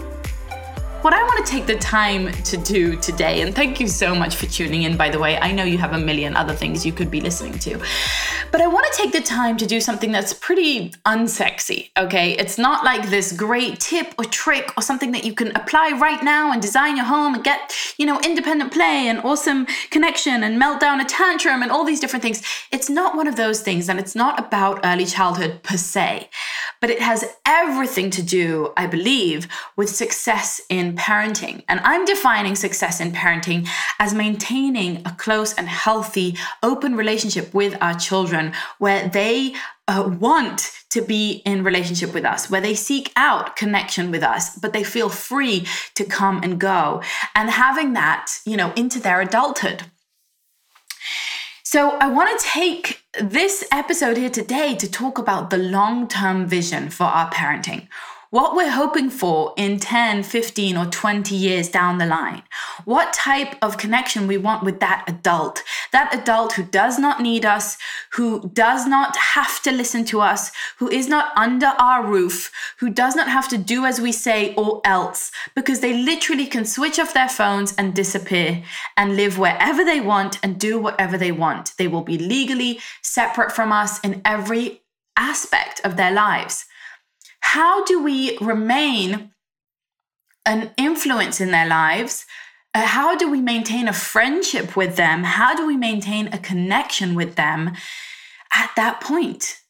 what 1.05 1.13
I 1.13 1.23
want 1.23 1.45
to 1.45 1.53
take 1.53 1.67
the 1.67 1.77
time 1.77 2.33
to 2.33 2.57
do 2.57 2.97
today, 2.97 3.43
and 3.43 3.55
thank 3.55 3.79
you 3.79 3.87
so 3.87 4.15
much 4.15 4.37
for 4.37 4.47
tuning 4.47 4.85
in, 4.85 4.97
by 4.97 5.11
the 5.11 5.19
way. 5.19 5.37
I 5.37 5.53
know 5.53 5.63
you 5.63 5.77
have 5.77 5.93
a 5.93 5.99
million 5.99 6.35
other 6.35 6.55
things 6.55 6.87
you 6.87 6.95
could 6.95 7.11
be 7.11 7.21
listening 7.21 7.59
to, 7.59 7.79
but 8.51 8.63
I 8.63 8.67
want 8.69 8.91
to 8.91 9.03
take 9.03 9.13
the 9.13 9.21
time 9.21 9.59
to 9.59 9.67
do 9.67 9.83
something 9.83 10.11
that's 10.11 10.33
pretty 10.33 10.95
unsexy, 11.05 11.91
okay? 11.99 12.33
It's 12.33 12.57
not 12.57 12.87
like 12.87 13.11
this 13.11 13.33
great 13.33 13.81
tip 13.81 14.15
or 14.17 14.25
trick 14.25 14.73
or 14.79 14.83
something 14.83 15.13
that 15.13 15.25
you 15.25 15.35
can 15.35 15.55
apply 15.55 15.91
right 16.01 16.23
now 16.23 16.53
and 16.53 16.63
design 16.63 16.97
your 16.97 17.05
home 17.05 17.35
and 17.35 17.45
get, 17.45 17.75
you 17.99 18.07
know, 18.07 18.19
independent 18.23 18.73
play 18.73 19.07
and 19.07 19.19
awesome 19.19 19.67
connection 19.91 20.43
and 20.43 20.59
melt 20.59 20.81
down 20.81 21.03
a 21.03 21.05
tantrum 21.05 21.61
and 21.61 21.71
all 21.71 21.85
these 21.85 22.01
different 22.01 22.23
things. 22.23 22.43
It's 22.73 22.89
not 22.89 23.15
one 23.15 23.27
of 23.27 23.37
those 23.37 23.61
things, 23.61 23.91
and 23.91 24.01
it's 24.01 24.15
not 24.15 24.41
about 24.41 24.81
early 24.83 25.05
childhood 25.05 25.63
per 25.63 25.77
se, 25.77 26.31
but 26.81 26.89
it 26.89 27.03
has 27.03 27.27
everything 27.47 28.09
to 28.09 28.23
do, 28.23 28.73
I 28.75 28.87
believe, 28.87 29.49
with 29.77 29.91
success 29.91 30.63
in 30.71 30.94
parenting. 30.97 31.65
And 31.69 31.81
I'm 31.81 32.05
defining 32.05 32.55
success 32.55 33.01
in 33.01 33.13
parenting 33.13 33.69
as 33.99 34.15
maintaining 34.15 35.07
a 35.07 35.15
close 35.19 35.55
and 35.55 35.69
healthy, 35.69 36.37
open 36.63 36.97
relationship 36.97 37.53
with 37.55 37.77
our 37.81 37.95
children 37.95 38.53
where 38.79 39.09
they 39.09 39.55
uh, 39.87 40.11
want 40.19 40.71
to 40.91 41.03
be 41.03 41.43
in 41.45 41.63
relationship 41.63 42.15
with 42.15 42.25
us, 42.25 42.51
where 42.51 42.61
they 42.61 42.75
seek 42.75 43.13
out 43.17 43.57
connection 43.57 44.11
with 44.11 44.23
us, 44.23 44.57
but 44.59 44.73
they 44.73 44.85
feel 44.85 45.09
free 45.09 45.67
to 45.95 46.05
come 46.05 46.41
and 46.43 46.59
go 46.59 47.03
and 47.35 47.51
having 47.51 47.93
that, 47.93 48.31
you 48.47 48.57
know, 48.57 48.73
into 48.77 49.01
their 49.01 49.21
adulthood. 49.21 49.83
So, 51.63 51.99
I 51.99 52.09
want 52.09 52.39
to 52.39 52.47
take 52.47 53.03
this 53.21 53.65
episode 53.73 54.17
here 54.17 54.31
today 54.31 54.77
to 54.77 54.89
talk 54.89 55.19
about 55.19 55.51
the 55.51 55.59
long 55.59 56.07
term 56.07 56.47
vision 56.47 56.89
for 56.89 57.05
our 57.05 57.29
parenting 57.31 57.89
what 58.35 58.57
we're 58.57 58.69
hoping 58.69 59.11
for 59.11 59.55
in 59.57 59.79
10, 59.79 60.25
15, 60.25 60.77
or 60.77 60.87
20 60.87 61.37
years 61.37 61.69
down 61.69 61.99
the 61.99 62.07
line. 62.07 62.43
What 62.85 63.13
type 63.13 63.55
of 63.63 63.79
connection 63.79 64.27
we 64.27 64.39
want 64.39 64.65
with 64.65 64.81
that 64.81 65.05
adult. 65.07 65.63
That 65.93 66.13
adult 66.13 66.55
who 66.55 66.65
does 66.65 66.99
not 66.99 67.21
need 67.21 67.45
us, 67.45 67.79
who 68.11 68.51
does 68.53 68.89
not 68.89 69.17
have 69.17 69.63
to 69.63 69.71
listen 69.71 70.05
to 70.07 70.21
us, 70.21 70.51
who 70.79 70.91
is 70.91 71.07
not 71.07 71.31
under 71.37 71.69
our 71.79 72.05
roof, 72.05 72.51
who 72.81 72.91
does 72.91 73.15
not 73.15 73.29
have 73.29 73.47
to 73.51 73.57
do 73.57 73.85
as 73.85 74.01
we 74.01 74.11
say 74.11 74.53
or 74.57 74.81
else, 74.85 75.31
because 75.55 75.79
they 75.79 75.97
literally 75.97 76.47
can 76.47 76.65
switch 76.65 76.99
off 76.99 77.15
their 77.15 77.29
phones 77.29 77.73
and 77.77 77.95
disappear 77.95 78.65
and 78.97 79.15
live 79.15 79.39
wherever 79.39 79.85
they 79.85 80.01
want 80.01 80.41
and 80.43 80.59
do 80.59 80.77
whatever 80.81 81.17
they 81.17 81.31
want. 81.31 81.73
They 81.79 81.87
will 81.87 82.03
be 82.03 82.19
legally 82.19 82.81
separate 83.01 83.53
from 83.53 83.71
us 83.71 84.01
in 84.01 84.23
every 84.25 84.83
aspect 85.17 85.81
of 85.85 85.97
their 85.97 86.11
lives 86.11 86.67
how 87.45 87.85
do 87.85 88.03
we 88.03 88.37
remain 88.39 89.31
an 90.47 90.71
influence 90.77 91.41
in 91.41 91.51
their 91.51 91.69
lives? 91.69 92.25
Uh, 92.75 92.87
how 92.87 93.17
do 93.17 93.31
we 93.31 93.41
maintain 93.41 93.87
a 93.87 93.93
friendship 93.93 94.75
with 94.75 94.97
them? 94.97 95.23
How 95.23 95.55
do 95.55 95.65
we 95.67 95.77
maintain 95.77 96.27
a 96.29 96.39
connection 96.39 97.15
with 97.15 97.37
them 97.37 97.73
at 98.53 98.71
that 98.77 99.01
point? 99.01 99.61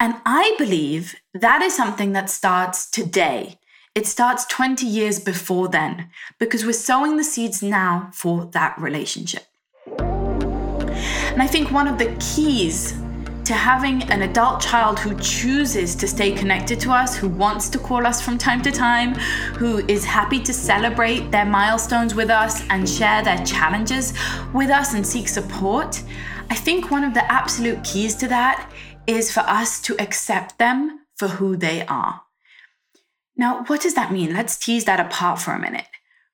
And 0.00 0.14
I 0.24 0.54
believe 0.58 1.16
that 1.34 1.60
is 1.60 1.76
something 1.76 2.12
that 2.12 2.30
starts 2.30 2.88
today. 2.88 3.58
It 3.94 4.06
starts 4.06 4.46
20 4.46 4.86
years 4.86 5.18
before 5.18 5.68
then 5.68 6.10
because 6.38 6.64
we're 6.64 6.72
sowing 6.72 7.16
the 7.16 7.24
seeds 7.24 7.62
now 7.62 8.10
for 8.14 8.46
that 8.52 8.78
relationship. 8.78 9.44
And 9.98 11.42
I 11.42 11.46
think 11.46 11.70
one 11.72 11.88
of 11.88 11.98
the 11.98 12.16
keys 12.20 12.97
to 13.48 13.54
having 13.54 14.02
an 14.10 14.20
adult 14.20 14.60
child 14.60 14.98
who 14.98 15.18
chooses 15.20 15.96
to 15.96 16.06
stay 16.06 16.32
connected 16.32 16.78
to 16.78 16.92
us, 16.92 17.16
who 17.16 17.30
wants 17.30 17.70
to 17.70 17.78
call 17.78 18.06
us 18.06 18.20
from 18.20 18.36
time 18.36 18.60
to 18.60 18.70
time, 18.70 19.14
who 19.56 19.78
is 19.88 20.04
happy 20.04 20.38
to 20.38 20.52
celebrate 20.52 21.30
their 21.30 21.46
milestones 21.46 22.14
with 22.14 22.28
us 22.28 22.62
and 22.68 22.86
share 22.86 23.22
their 23.22 23.42
challenges 23.46 24.12
with 24.52 24.68
us 24.68 24.92
and 24.92 25.06
seek 25.06 25.28
support. 25.28 26.02
I 26.50 26.56
think 26.56 26.90
one 26.90 27.04
of 27.04 27.14
the 27.14 27.24
absolute 27.32 27.82
keys 27.84 28.14
to 28.16 28.28
that 28.28 28.70
is 29.06 29.32
for 29.32 29.40
us 29.40 29.80
to 29.80 29.98
accept 29.98 30.58
them 30.58 31.06
for 31.16 31.28
who 31.28 31.56
they 31.56 31.86
are. 31.86 32.20
Now, 33.34 33.64
what 33.64 33.80
does 33.80 33.94
that 33.94 34.12
mean? 34.12 34.34
Let's 34.34 34.58
tease 34.58 34.84
that 34.84 35.00
apart 35.00 35.40
for 35.40 35.52
a 35.52 35.58
minute 35.58 35.86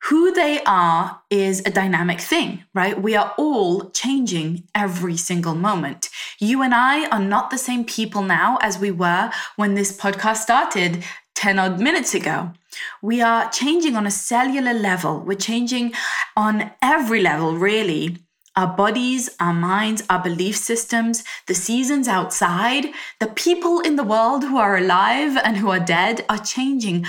who 0.09 0.33
they 0.33 0.61
are 0.67 1.23
is 1.31 1.61
a 1.61 1.71
dynamic 1.71 2.21
thing, 2.21 2.63
right? 2.75 3.01
We 3.01 3.17
are 3.17 3.33
all 3.39 3.89
changing 3.91 4.65
every 4.75 5.17
single 5.17 5.55
moment. 5.55 6.11
You 6.39 6.61
and 6.63 6.75
I 6.75 7.09
are 7.09 7.21
not 7.21 7.49
the 7.49 7.57
same 7.57 7.85
people 7.85 8.23
now 8.23 8.59
as 8.61 8.79
we 8.79 8.91
were 8.91 9.31
when 9.57 9.75
this 9.75 9.97
podcast 9.97 10.39
started 10.39 11.03
10 11.37 11.59
odd 11.59 11.81
minutes 11.81 12.15
ago. 12.15 12.53
We 13.01 13.23
are 13.23 13.51
changing 13.51 13.97
on 13.97 14.07
a 14.07 14.11
cellular 14.11 14.75
level. 14.75 15.21
We're 15.21 15.39
changing 15.39 15.95
on 16.37 16.73
every 16.83 17.23
level, 17.23 17.57
really. 17.57 18.19
Our 18.57 18.77
bodies, 18.77 19.31
our 19.41 19.55
minds, 19.55 20.03
our 20.11 20.23
belief 20.23 20.57
systems, 20.57 21.25
the 21.47 21.55
seasons 21.55 22.09
outside, 22.09 22.87
the 23.21 23.29
people 23.29 23.81
in 23.81 23.97
the 23.97 24.05
world 24.05 24.45
who 24.45 24.59
are 24.59 24.77
alive 24.77 25.39
and 25.43 25.57
who 25.57 25.71
are 25.71 25.81
dead 25.81 26.27
are 26.29 26.39
changing 26.39 27.07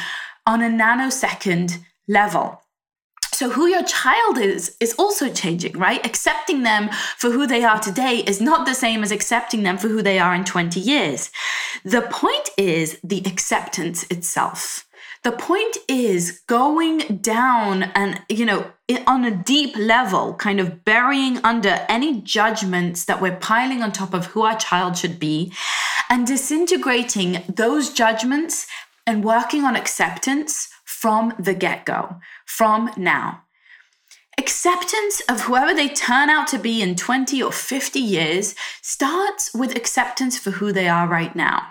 on 0.48 0.62
a 0.62 0.70
nanosecond 0.70 1.80
level. 2.08 2.62
So, 3.36 3.50
who 3.50 3.68
your 3.68 3.84
child 3.84 4.38
is, 4.38 4.78
is 4.80 4.96
also 4.98 5.28
changing, 5.28 5.78
right? 5.78 6.06
Accepting 6.06 6.64
them 6.64 6.90
for 7.18 7.32
who 7.32 7.46
they 7.46 7.66
are 7.66 7.82
today 7.82 8.20
is 8.26 8.40
not 8.40 8.66
the 8.66 8.74
same 8.74 9.04
as 9.04 9.12
accepting 9.12 9.64
them 9.64 9.78
for 9.78 9.90
who 9.90 10.02
they 10.02 10.20
are 10.20 10.34
in 10.34 10.46
20 10.46 10.80
years. 10.80 11.32
The 11.84 12.04
point 12.04 12.48
is 12.58 12.98
the 13.04 13.22
acceptance 13.26 14.04
itself. 14.04 14.88
The 15.24 15.34
point 15.34 15.76
is 15.90 16.44
going 16.48 17.18
down 17.18 17.84
and, 17.94 18.22
you 18.30 18.46
know, 18.46 18.72
on 19.06 19.26
a 19.26 19.36
deep 19.36 19.76
level, 19.76 20.36
kind 20.36 20.62
of 20.62 20.86
burying 20.86 21.44
under 21.44 21.86
any 21.90 22.22
judgments 22.22 23.04
that 23.04 23.22
we're 23.22 23.36
piling 23.36 23.84
on 23.84 23.92
top 23.92 24.14
of 24.14 24.28
who 24.28 24.44
our 24.44 24.56
child 24.56 24.98
should 24.98 25.20
be 25.20 25.52
and 26.10 26.26
disintegrating 26.26 27.44
those 27.54 27.92
judgments 27.92 28.66
and 29.06 29.26
working 29.26 29.66
on 29.66 29.76
acceptance 29.76 30.70
from 31.06 31.34
the 31.38 31.54
get 31.54 31.86
go, 31.86 32.16
from 32.46 32.92
now. 32.98 33.42
Acceptance 34.38 35.22
of 35.30 35.42
whoever 35.42 35.74
they 35.74 35.88
turn 35.88 36.30
out 36.30 36.48
to 36.48 36.60
be 36.60 36.82
in 36.82 36.96
20 36.96 37.42
or 37.42 37.52
50 37.52 38.00
years 38.00 38.54
starts 38.82 39.54
with 39.54 39.76
acceptance 39.76 40.38
for 40.38 40.52
who 40.52 40.72
they 40.72 40.88
are 40.88 41.08
right 41.08 41.36
now. 41.36 41.70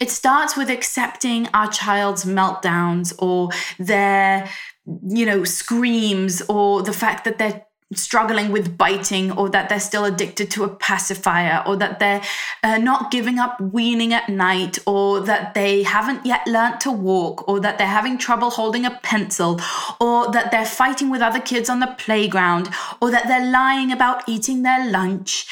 It 0.00 0.10
starts 0.10 0.56
with 0.56 0.68
accepting 0.68 1.48
our 1.54 1.70
child's 1.70 2.24
meltdowns 2.24 3.14
or 3.18 3.48
their, 3.78 4.50
you 4.84 5.24
know, 5.24 5.44
screams 5.44 6.42
or 6.48 6.82
the 6.82 6.92
fact 6.92 7.24
that 7.24 7.38
they're 7.38 7.64
struggling 7.94 8.52
with 8.52 8.76
biting 8.76 9.32
or 9.32 9.48
that 9.50 9.68
they're 9.68 9.80
still 9.80 10.04
addicted 10.04 10.50
to 10.52 10.64
a 10.64 10.68
pacifier 10.68 11.62
or 11.66 11.76
that 11.76 11.98
they're 11.98 12.22
uh, 12.62 12.78
not 12.78 13.10
giving 13.10 13.38
up 13.38 13.60
weaning 13.60 14.12
at 14.12 14.28
night 14.28 14.78
or 14.86 15.20
that 15.20 15.54
they 15.54 15.82
haven't 15.82 16.24
yet 16.24 16.46
learnt 16.46 16.80
to 16.80 16.90
walk 16.90 17.46
or 17.48 17.60
that 17.60 17.78
they're 17.78 17.86
having 17.86 18.18
trouble 18.18 18.50
holding 18.50 18.84
a 18.84 18.98
pencil 19.02 19.60
or 20.00 20.30
that 20.32 20.50
they're 20.50 20.64
fighting 20.64 21.10
with 21.10 21.20
other 21.22 21.40
kids 21.40 21.68
on 21.68 21.80
the 21.80 21.94
playground 21.98 22.68
or 23.00 23.10
that 23.10 23.26
they're 23.28 23.50
lying 23.50 23.92
about 23.92 24.28
eating 24.28 24.62
their 24.62 24.90
lunch. 24.90 25.46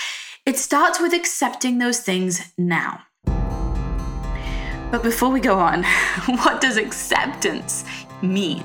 It 0.46 0.58
starts 0.58 1.00
with 1.00 1.12
accepting 1.12 1.78
those 1.78 2.00
things 2.00 2.52
now. 2.56 3.02
But 4.90 5.04
before 5.04 5.30
we 5.30 5.40
go 5.40 5.58
on, 5.58 5.84
what 6.26 6.60
does 6.60 6.76
acceptance 6.76 7.84
mean? 8.22 8.64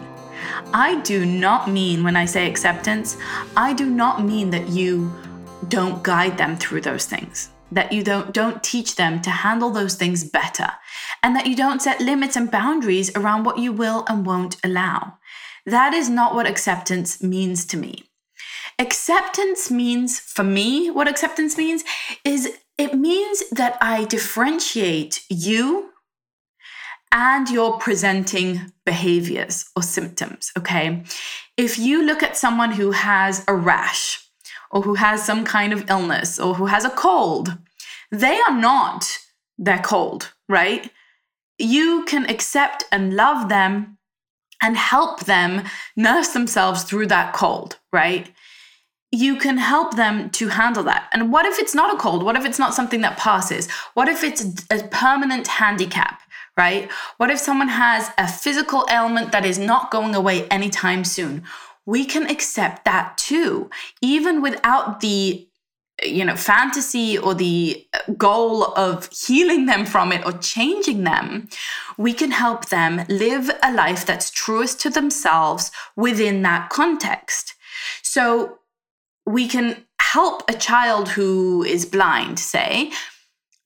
I 0.74 1.02
do 1.02 1.26
not 1.26 1.70
mean, 1.70 2.04
when 2.04 2.16
I 2.16 2.26
say 2.26 2.48
acceptance, 2.48 3.18
I 3.56 3.74
do 3.74 3.90
not 3.90 4.24
mean 4.24 4.50
that 4.52 4.70
you 4.70 5.14
don't 5.68 6.04
guide 6.04 6.38
them 6.38 6.58
through 6.58 6.82
those 6.82 7.06
things, 7.06 7.50
that 7.72 7.92
you 7.92 8.04
don't, 8.04 8.34
don't 8.34 8.64
teach 8.64 8.96
them 8.96 9.22
to 9.22 9.30
handle 9.30 9.70
those 9.70 9.96
things 9.96 10.24
better, 10.24 10.72
and 11.24 11.36
that 11.36 11.48
you 11.48 11.56
don't 11.56 11.82
set 11.82 12.02
limits 12.02 12.36
and 12.36 12.52
boundaries 12.52 13.16
around 13.16 13.44
what 13.44 13.60
you 13.60 13.72
will 13.72 14.06
and 14.08 14.26
won't 14.26 14.58
allow. 14.64 15.18
That 15.66 15.94
is 15.94 16.10
not 16.10 16.36
what 16.36 16.48
acceptance 16.48 17.24
means 17.24 17.66
to 17.66 17.78
me. 17.78 18.04
Acceptance 18.78 19.72
means, 19.72 20.20
for 20.20 20.44
me, 20.44 20.90
what 20.90 21.08
acceptance 21.08 21.58
means 21.58 21.84
is 22.24 22.58
it 22.78 22.94
means 22.94 23.50
that 23.50 23.78
I 23.82 24.04
differentiate 24.04 25.24
you 25.30 25.92
and 27.16 27.50
your 27.50 27.78
presenting 27.78 28.74
behaviors 28.86 29.66
or 29.74 29.82
symptoms. 29.82 30.52
Okay. 30.58 31.02
If 31.56 31.80
you 31.80 32.06
look 32.06 32.22
at 32.22 32.36
someone 32.36 32.74
who 32.74 32.92
has 32.92 33.44
a 33.48 33.56
rash 33.56 34.22
or 34.70 34.82
who 34.82 34.96
has 34.96 35.24
some 35.26 35.46
kind 35.46 35.72
of 35.72 35.90
illness 35.90 36.38
or 36.38 36.56
who 36.56 36.66
has 36.66 36.84
a 36.84 36.90
cold, 36.90 37.58
they 38.12 38.38
are 38.42 38.60
not 38.60 39.18
their 39.58 39.80
cold, 39.80 40.34
right? 40.50 40.92
You 41.58 42.04
can 42.04 42.30
accept 42.30 42.84
and 42.92 43.16
love 43.16 43.48
them 43.48 43.98
and 44.62 44.76
help 44.76 45.22
them 45.22 45.64
nurse 45.96 46.30
themselves 46.30 46.84
through 46.84 47.08
that 47.08 47.34
cold, 47.34 47.80
right? 47.94 48.30
You 49.12 49.38
can 49.38 49.58
help 49.58 49.96
them 49.96 50.30
to 50.32 50.50
handle 50.50 50.84
that. 50.84 51.10
And 51.14 51.32
what 51.32 51.46
if 51.46 51.60
it's 51.60 51.74
not 51.74 51.96
a 51.96 51.98
cold? 51.98 52.24
What 52.24 52.36
if 52.36 52.44
it's 52.44 52.60
not 52.60 52.74
something 52.74 53.00
that 53.02 53.18
passes? 53.18 53.72
What 53.94 54.10
if 54.10 54.22
it's 54.22 54.66
a 54.70 54.86
permanent 54.90 55.48
handicap? 55.48 56.22
Right? 56.58 56.90
What 57.18 57.30
if 57.30 57.40
someone 57.40 57.68
has 57.68 58.10
a 58.18 58.28
physical 58.28 58.86
ailment 58.90 59.32
that 59.32 59.46
is 59.46 59.60
not 59.60 59.92
going 59.92 60.16
away 60.16 60.48
anytime 60.48 61.04
soon? 61.04 61.44
We 61.86 62.06
can 62.06 62.30
accept 62.30 62.86
that 62.86 63.18
too, 63.18 63.70
even 64.02 64.42
without 64.42 65.02
the 65.02 65.48
you 66.04 66.26
know 66.26 66.36
fantasy 66.36 67.18
or 67.18 67.34
the 67.34 67.88
goal 68.18 68.66
of 68.78 69.10
healing 69.12 69.66
them 69.66 69.86
from 69.86 70.12
it 70.12 70.26
or 70.26 70.34
changing 70.34 71.06
them 71.06 71.48
we 71.98 72.12
can 72.14 72.32
help 72.32 72.68
them 72.68 73.06
live 73.08 73.50
a 73.64 73.72
life 73.72 74.06
that's 74.06 74.30
truest 74.30 74.80
to 74.82 74.90
themselves 74.90 75.72
within 75.96 76.42
that 76.42 76.70
context 76.70 77.56
so 78.02 78.60
we 79.26 79.48
can 79.48 79.86
help 80.02 80.44
a 80.50 80.54
child 80.54 81.08
who 81.08 81.64
is 81.64 81.86
blind 81.86 82.40
say 82.40 82.92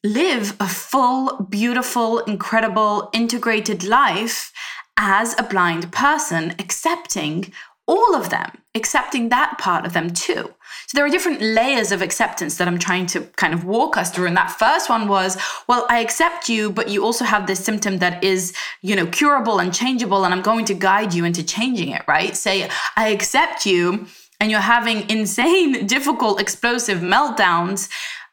live 0.03 0.56
a 0.60 0.68
full, 0.68 1.46
beautiful, 1.50 2.20
incredible, 2.20 3.10
integrated 3.13 3.84
life 3.84 4.51
as 4.98 5.38
a 5.39 5.44
blind 5.44 5.91
person, 5.91 6.56
accepting 6.60 7.51
all 7.88 8.15
of 8.15 8.29
them, 8.29 8.51
accepting 8.75 9.29
that 9.29 9.58
part 9.58 9.86
of 9.86 9.94
them 9.94 10.12
too. 10.12 10.53
So 10.88 10.96
there 10.96 11.06
are 11.06 11.10
different 11.10 11.41
layers 11.41 11.91
of 11.91 12.01
acceptance 12.01 12.58
that 12.58 12.68
I'm 12.68 12.77
trying 12.77 13.08
to 13.08 13.22
kind 13.36 13.53
of 13.53 13.63
walk 13.63 13.98
us 13.98 14.12
through. 14.12 14.27
And 14.27 14.38
that 14.38 14.51
first 14.51 14.89
one 14.89 15.08
was, 15.08 15.38
well, 15.68 15.88
I 15.89 16.00
accept 16.00 16.50
you, 16.50 16.72
but 16.72 16.89
you 16.89 17.03
also 17.03 17.25
have 17.25 17.48
this 17.48 17.63
symptom 17.63 17.98
that 17.98 18.24
is, 18.24 18.53
you 18.82 18.96
know, 18.96 19.08
curable 19.08 19.60
and 19.60 19.74
changeable, 19.74 20.24
and 20.24 20.34
I'm 20.34 20.44
going 20.44 20.65
to 20.65 20.74
guide 20.75 21.13
you 21.13 21.25
into 21.25 21.44
changing 21.44 21.89
it, 21.89 22.03
right? 22.08 22.36
Say, 22.36 22.70
I 22.96 23.10
accept 23.10 23.65
you, 23.65 24.06
and 24.39 24.51
you're 24.51 24.62
having 24.62 25.10
insane, 25.10 25.86
difficult, 25.88 26.39
explosive 26.39 27.00
meltdowns 27.00 27.89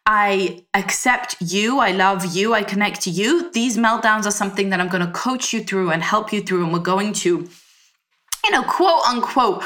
I 0.07 0.65
accept 0.73 1.37
you, 1.41 1.81
I 1.81 1.91
love 1.91 2.37
you, 2.37 2.55
I 2.55 2.63
connect 2.63 3.01
to 3.03 3.11
you, 3.11 3.51
these 3.51 3.77
meltdowns 3.77 4.25
are 4.25 4.31
something 4.31 4.71
that 4.71 4.81
I'm 4.81 4.89
going 4.89 5.05
to 5.05 5.13
coach 5.13 5.53
you 5.53 5.65
through 5.65 5.91
and 5.91 6.01
help 6.01 6.33
you 6.33 6.41
through. 6.43 6.63
And 6.63 6.73
we're 6.73 6.79
going 6.79 7.13
to, 7.15 7.49
you 8.45 8.51
know, 8.53 8.63
quote 8.63 9.05
unquote, 9.09 9.65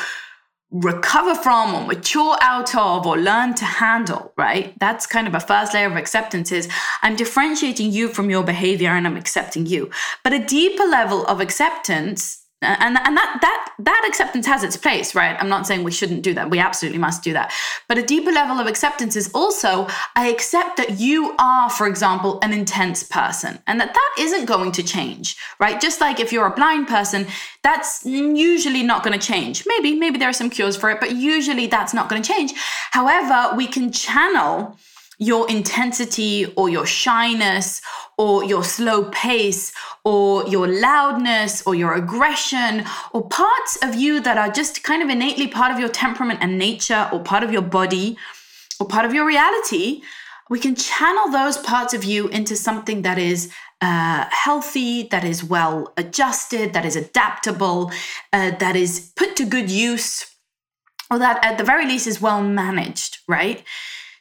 recover 0.70 1.34
from 1.34 1.74
or 1.74 1.86
mature 1.86 2.38
out 2.40 2.74
of 2.74 3.06
or 3.06 3.18
learn 3.18 3.54
to 3.56 3.64
handle, 3.64 4.32
right? 4.36 4.78
That's 4.78 5.06
kind 5.06 5.26
of 5.26 5.34
a 5.34 5.40
first 5.40 5.74
layer 5.74 5.88
of 5.88 5.96
acceptance 5.96 6.52
is 6.52 6.68
I'm 7.02 7.16
differentiating 7.16 7.90
you 7.90 8.08
from 8.08 8.30
your 8.30 8.44
behavior 8.44 8.90
and 8.90 9.06
I'm 9.06 9.16
accepting 9.16 9.66
you. 9.66 9.90
But 10.22 10.32
a 10.32 10.44
deeper 10.44 10.84
level 10.84 11.26
of 11.26 11.40
acceptance 11.40 12.39
and 12.62 12.98
and 12.98 13.16
that 13.16 13.38
that 13.40 13.72
that 13.78 14.06
acceptance 14.08 14.46
has 14.46 14.62
its 14.62 14.76
place 14.76 15.14
right? 15.14 15.36
I'm 15.40 15.48
not 15.48 15.66
saying 15.66 15.82
we 15.82 15.90
shouldn't 15.90 16.22
do 16.22 16.34
that. 16.34 16.50
We 16.50 16.58
absolutely 16.58 16.98
must 16.98 17.22
do 17.22 17.32
that. 17.32 17.52
But 17.88 17.98
a 17.98 18.02
deeper 18.02 18.30
level 18.30 18.58
of 18.58 18.66
acceptance 18.66 19.16
is 19.16 19.30
also 19.32 19.86
i 20.16 20.28
accept 20.28 20.76
that 20.76 21.00
you 21.00 21.34
are 21.38 21.70
for 21.70 21.86
example 21.86 22.38
an 22.42 22.52
intense 22.52 23.02
person 23.02 23.58
and 23.66 23.80
that 23.80 23.94
that 23.94 24.14
isn't 24.18 24.44
going 24.44 24.72
to 24.72 24.82
change 24.82 25.36
right? 25.58 25.80
Just 25.80 26.00
like 26.00 26.20
if 26.20 26.32
you're 26.32 26.46
a 26.46 26.54
blind 26.54 26.88
person 26.88 27.26
that's 27.62 28.04
usually 28.04 28.82
not 28.82 29.02
going 29.04 29.18
to 29.18 29.26
change. 29.26 29.64
Maybe 29.66 29.94
maybe 29.94 30.18
there 30.18 30.28
are 30.28 30.34
some 30.34 30.50
cures 30.50 30.76
for 30.76 30.90
it 30.90 31.00
but 31.00 31.12
usually 31.12 31.66
that's 31.66 31.94
not 31.94 32.08
going 32.08 32.22
to 32.22 32.32
change. 32.32 32.52
However 32.90 33.56
we 33.56 33.66
can 33.66 33.90
channel 33.92 34.76
your 35.20 35.48
intensity 35.50 36.46
or 36.56 36.70
your 36.70 36.86
shyness 36.86 37.82
or 38.16 38.42
your 38.42 38.64
slow 38.64 39.04
pace 39.10 39.70
or 40.02 40.48
your 40.48 40.66
loudness 40.66 41.62
or 41.66 41.74
your 41.74 41.92
aggression 41.92 42.82
or 43.12 43.28
parts 43.28 43.76
of 43.82 43.94
you 43.94 44.20
that 44.22 44.38
are 44.38 44.50
just 44.50 44.82
kind 44.82 45.02
of 45.02 45.10
innately 45.10 45.46
part 45.46 45.70
of 45.70 45.78
your 45.78 45.90
temperament 45.90 46.38
and 46.42 46.58
nature 46.58 47.06
or 47.12 47.20
part 47.20 47.44
of 47.44 47.52
your 47.52 47.62
body 47.62 48.16
or 48.80 48.88
part 48.88 49.04
of 49.04 49.12
your 49.12 49.26
reality, 49.26 50.00
we 50.48 50.58
can 50.58 50.74
channel 50.74 51.30
those 51.30 51.58
parts 51.58 51.92
of 51.92 52.02
you 52.02 52.28
into 52.28 52.56
something 52.56 53.02
that 53.02 53.18
is 53.18 53.52
uh, 53.82 54.24
healthy, 54.30 55.04
that 55.10 55.22
is 55.22 55.44
well 55.44 55.92
adjusted, 55.98 56.72
that 56.72 56.86
is 56.86 56.96
adaptable, 56.96 57.92
uh, 58.32 58.52
that 58.58 58.74
is 58.74 59.12
put 59.16 59.36
to 59.36 59.44
good 59.44 59.70
use, 59.70 60.26
or 61.10 61.18
that 61.18 61.44
at 61.44 61.58
the 61.58 61.64
very 61.64 61.86
least 61.86 62.06
is 62.06 62.22
well 62.22 62.42
managed, 62.42 63.18
right? 63.28 63.64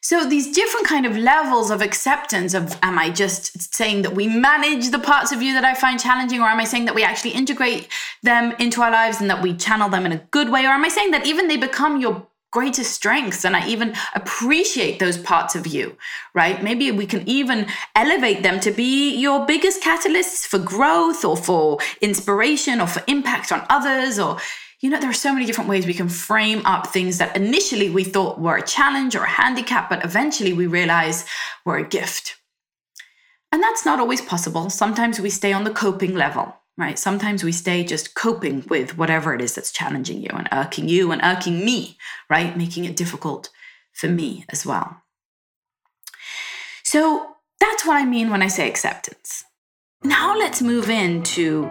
So 0.10 0.25
these 0.25 0.51
different 0.51 0.88
kind 0.88 1.06
of 1.06 1.16
levels 1.16 1.70
of 1.70 1.84
acceptance 1.84 2.56
of 2.56 2.75
am 2.82 2.98
I 2.98 3.12
just 3.12 3.75
saying 3.75 4.01
that 4.01 4.16
we 4.16 4.28
manage 4.28 4.89
the 4.89 4.98
parts 4.98 5.32
of 5.32 5.44
you 5.44 5.54
that 5.54 5.63
I 5.63 5.75
find 5.75 6.00
challenging 6.00 6.42
or 6.42 6.48
am 6.48 6.60
I 6.60 6.63
saying 6.63 6.86
that 6.86 6.96
we 6.96 7.04
actually 7.04 7.34
integrate 7.34 7.89
them 8.24 8.56
into 8.58 8.82
our 8.82 8.89
lives 8.89 9.22
and 9.22 9.30
that 9.30 9.44
we 9.44 9.56
channel 9.56 9.88
them 9.88 10.08
in 10.08 10.12
a 10.12 10.18
good 10.32 10.50
way 10.50 10.66
or 10.66 10.70
am 10.70 10.84
I 10.84 10.89
saying 10.89 11.12
that 11.12 11.28
even 11.28 11.48
they 11.48 11.58
become 11.58 12.01
your 12.01 12.25
greatest 12.50 12.92
strengths 12.92 13.46
and 13.46 13.56
I 13.56 13.68
even 13.68 13.94
appreciate 14.16 14.98
those 14.98 15.20
parts 15.20 15.54
of 15.54 15.68
you, 15.68 15.96
right? 16.34 16.63
Maybe 16.63 16.89
we 16.89 17.06
can 17.06 17.22
even 17.30 17.68
elevate 17.94 18.42
them 18.42 18.60
to 18.62 18.72
be 18.72 19.16
your 19.16 19.46
biggest 19.46 19.84
catalysts 19.84 20.44
for 20.44 20.58
growth 20.58 21.24
or 21.24 21.38
for 21.38 21.78
inspiration 22.01 22.82
or 22.82 22.88
for 22.88 23.04
impact 23.06 23.51
on 23.51 23.63
others 23.70 24.18
or 24.18 24.39
you 24.82 24.90
know, 24.90 25.00
there 25.00 25.10
are 25.10 25.14
so 25.14 25.34
many 25.34 25.46
different 25.46 25.70
ways 25.70 25.86
we 25.86 25.94
can 25.94 26.08
frame 26.08 26.62
up 26.66 26.88
things 26.88 27.18
that 27.18 27.36
initially 27.36 27.90
we 27.90 28.04
thought 28.04 28.40
were 28.40 28.58
a 28.58 28.66
challenge 28.66 29.16
or 29.16 29.24
a 29.24 29.30
handicap, 29.30 29.90
but 29.90 30.06
eventually 30.06 30.54
we 30.54 30.68
realize 30.68 31.26
were 31.66 31.78
a 31.78 31.88
gift. 31.88 32.38
And 33.52 33.62
that's 33.62 33.86
not 33.86 34.00
always 34.00 34.22
possible. 34.22 34.70
Sometimes 34.70 35.20
we 35.20 35.30
stay 35.30 35.52
on 35.52 35.64
the 35.64 35.72
coping 35.72 36.16
level, 36.16 36.56
right? 36.78 36.98
Sometimes 36.98 37.44
we 37.44 37.52
stay 37.52 37.84
just 37.84 38.16
coping 38.16 38.64
with 38.70 38.98
whatever 38.98 39.34
it 39.34 39.42
is 39.42 39.56
that's 39.56 39.72
challenging 39.72 40.22
you 40.22 40.30
and 40.32 40.48
irking 40.52 40.88
you 40.88 41.12
and 41.12 41.22
irking 41.24 41.66
me, 41.66 41.98
right? 42.30 42.56
Making 42.56 42.86
it 42.86 42.96
difficult 42.96 43.50
for 43.92 44.08
me 44.08 44.46
as 44.50 44.66
well. 44.66 45.02
So 46.84 47.36
that's 47.60 47.86
what 47.86 47.98
I 47.98 48.06
mean 48.06 48.30
when 48.30 48.42
I 48.42 48.48
say 48.48 48.70
acceptance. 48.70 49.44
Now 50.04 50.38
let's 50.38 50.62
move 50.62 50.90
into 50.90 51.70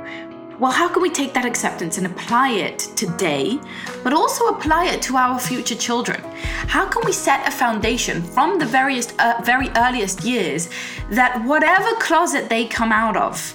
well, 0.58 0.72
how 0.72 0.88
can 0.88 1.02
we 1.02 1.10
take 1.10 1.34
that 1.34 1.44
acceptance 1.44 1.98
and 1.98 2.06
apply 2.06 2.50
it 2.50 2.80
today, 2.96 3.60
but 4.02 4.12
also 4.12 4.46
apply 4.46 4.86
it 4.86 5.00
to 5.02 5.16
our 5.16 5.38
future 5.38 5.76
children? 5.76 6.20
How 6.66 6.84
can 6.86 7.02
we 7.04 7.12
set 7.12 7.46
a 7.46 7.50
foundation 7.50 8.22
from 8.22 8.58
the 8.58 8.66
various, 8.66 9.12
uh, 9.20 9.40
very 9.44 9.68
earliest 9.76 10.24
years 10.24 10.68
that 11.10 11.44
whatever 11.44 11.94
closet 12.00 12.48
they 12.48 12.64
come 12.64 12.90
out 12.90 13.16
of, 13.16 13.52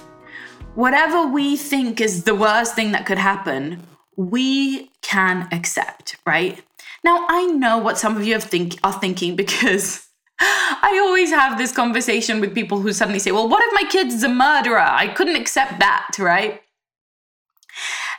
whatever 0.74 1.26
we 1.26 1.58
think 1.58 2.00
is 2.00 2.24
the 2.24 2.34
worst 2.34 2.74
thing 2.74 2.92
that 2.92 3.04
could 3.04 3.18
happen, 3.18 3.82
we 4.16 4.90
can 5.02 5.46
accept, 5.52 6.16
right? 6.24 6.62
Now, 7.04 7.26
I 7.28 7.44
know 7.46 7.76
what 7.76 7.98
some 7.98 8.16
of 8.16 8.24
you 8.24 8.40
think, 8.40 8.78
are 8.82 8.92
thinking 8.94 9.36
because 9.44 10.08
I 10.40 11.00
always 11.04 11.30
have 11.30 11.58
this 11.58 11.70
conversation 11.70 12.40
with 12.40 12.54
people 12.54 12.80
who 12.80 12.92
suddenly 12.94 13.18
say, 13.18 13.30
Well, 13.30 13.48
what 13.48 13.62
if 13.62 13.72
my 13.74 13.88
kid's 13.90 14.22
a 14.22 14.28
murderer? 14.28 14.78
I 14.78 15.08
couldn't 15.08 15.36
accept 15.36 15.78
that, 15.80 16.16
right? 16.18 16.63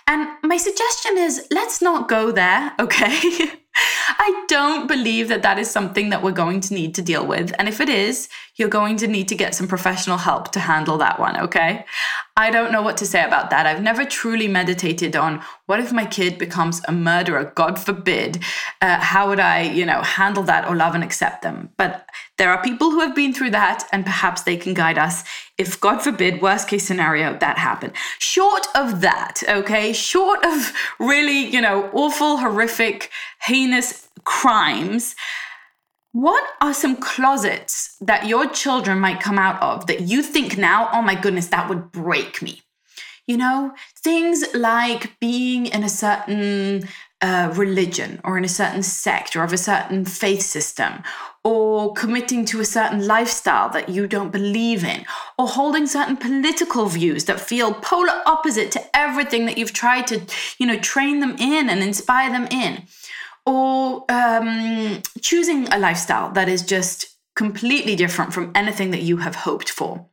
And 0.08 0.28
my 0.44 0.58
suggestion 0.58 1.18
is 1.18 1.48
let's 1.52 1.82
not 1.82 2.08
go 2.08 2.32
there, 2.32 2.74
okay? 2.80 3.20
I 3.78 4.46
don't 4.48 4.88
believe 4.88 5.28
that 5.28 5.41
that 5.41 5.60
is 5.60 5.70
something 5.70 6.10
that 6.10 6.24
we're 6.24 6.32
going 6.32 6.62
to 6.62 6.74
need 6.74 6.96
to 6.96 7.02
deal 7.02 7.26
with. 7.26 7.54
And 7.60 7.68
if 7.68 7.82
it 7.82 7.89
is, 7.89 8.30
you're 8.58 8.70
going 8.70 8.96
to 8.98 9.08
need 9.08 9.28
to 9.28 9.36
get 9.36 9.54
some 9.54 9.68
professional 9.68 10.18
help 10.18 10.52
to 10.54 10.60
handle 10.60 10.98
that 10.98 11.20
one, 11.20 11.38
okay? 11.38 11.86
I 12.38 12.52
don't 12.52 12.72
know 12.72 12.82
what 12.82 12.98
to 12.98 13.06
say 13.06 13.24
about 13.24 13.50
that. 13.50 13.65
I've 13.65 13.82
never 13.82 14.06
truly 14.06 14.48
meditated 14.48 15.15
on 15.15 15.41
what 15.65 15.80
if 15.80 15.91
my 15.91 16.06
kid 16.06 16.38
becomes 16.38 16.82
a 16.88 16.91
murderer, 16.91 17.52
God 17.56 17.80
forbid. 17.80 18.44
Uh, 18.82 19.00
how 19.00 19.28
would 19.28 19.39
I, 19.39 19.62
you 19.62 19.86
know, 19.86 20.02
handle 20.02 20.44
that 20.44 20.68
or 20.68 20.76
love 20.76 20.96
and 20.96 21.04
accept 21.04 21.41
them? 21.41 21.70
But 21.78 22.08
there 22.38 22.52
are 22.52 22.62
people 22.62 22.91
who 22.91 23.02
have 23.02 23.15
been 23.15 23.34
through 23.34 23.52
that, 23.52 23.88
and 23.91 24.06
perhaps 24.06 24.44
they 24.44 24.58
can 24.58 24.74
guide 24.74 24.98
us 24.98 25.24
if, 25.58 25.80
God 25.80 26.02
forbid, 26.02 26.41
worst 26.41 26.68
case 26.68 26.86
scenario, 26.86 27.38
that 27.38 27.58
happened. 27.58 27.94
Short 28.20 28.68
of 28.76 29.02
that, 29.02 29.41
okay, 29.48 29.94
short 29.94 30.44
of 30.46 30.74
really, 31.00 31.46
you 31.46 31.62
know, 31.62 31.89
awful, 31.94 32.38
horrific, 32.38 33.10
heinous 33.41 34.10
crimes, 34.26 35.15
what 36.15 36.47
are 36.62 36.73
some 36.73 36.95
closets 36.95 37.97
that 37.99 38.25
your 38.25 38.47
children 38.47 38.99
might 38.99 39.19
come 39.19 39.38
out 39.38 39.62
of 39.62 39.86
that 39.88 39.99
you 39.99 40.23
think 40.23 40.58
now, 40.58 40.88
oh 40.93 41.01
my 41.01 41.13
goodness, 41.13 41.47
that 41.47 41.67
would 41.67 41.91
break 41.91 42.41
me? 42.41 42.62
You 43.28 43.36
know, 43.36 43.73
things 43.97 44.45
like 44.54 45.19
being 45.19 45.65
in 45.65 45.84
a 45.84 45.89
certain 45.89 46.88
uh, 47.19 47.51
religion 47.54 48.21
or 48.23 48.38
in 48.38 48.45
a 48.45 48.47
certain 48.47 48.82
sect 48.82 49.36
or 49.36 49.43
of 49.43 49.51
a 49.51 49.58
certain 49.58 50.06
faith 50.06 50.41
system, 50.41 51.04
or 51.43 51.91
committing 51.91 52.45
to 52.45 52.62
a 52.62 52.65
certain 52.65 53.06
lifestyle 53.06 53.67
that 53.71 53.89
you 53.89 54.08
don't 54.08 54.32
believe 54.32 54.86
in, 54.86 55.04
or 55.38 55.49
holding 55.49 55.86
certain 55.86 56.15
political 56.15 56.86
views 56.86 57.25
that 57.25 57.41
feel 57.41 57.73
polar 57.73 58.21
opposite 58.25 58.71
to 58.71 58.82
everything 58.95 59.47
that 59.47 59.58
you've 59.58 59.73
tried 59.73 60.08
to, 60.08 60.21
you 60.60 60.65
know, 60.65 60.80
train 60.80 61.19
them 61.19 61.36
in 61.38 61.69
and 61.69 61.84
inspire 61.84 62.32
them 62.32 62.47
in 62.49 62.84
or 63.45 64.05
um, 64.10 65.01
choosing 65.21 65.71
a 65.71 65.77
lifestyle 65.77 66.31
that 66.31 66.49
is 66.49 66.63
just 66.63 67.15
completely 67.36 67.95
different 67.95 68.34
from 68.34 68.51
anything 68.55 68.91
that 68.91 69.03
you 69.03 69.17
have 69.17 69.36
hoped 69.36 69.69
for. 69.69 70.08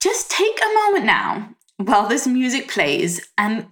Just 0.00 0.30
take 0.30 0.58
a 0.60 0.74
moment 0.74 1.04
now 1.04 1.54
while 1.78 2.08
this 2.08 2.26
music 2.26 2.68
plays 2.68 3.28
and 3.38 3.66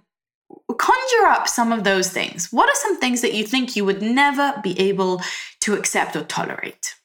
conjure 0.77 1.27
up 1.27 1.47
some 1.47 1.71
of 1.71 1.83
those 1.83 2.09
things. 2.09 2.51
What 2.51 2.69
are 2.69 2.75
some 2.75 2.97
things 2.99 3.21
that 3.21 3.33
you 3.33 3.45
think 3.45 3.75
you 3.75 3.85
would 3.85 4.01
never 4.01 4.59
be 4.63 4.79
able 4.79 5.21
to 5.61 5.75
accept 5.75 6.15
or 6.15 6.23
tolerate? 6.23 6.95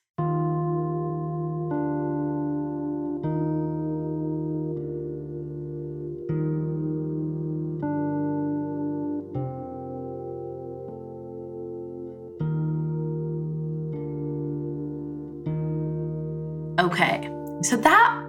So 17.67 17.77
that 17.77 18.23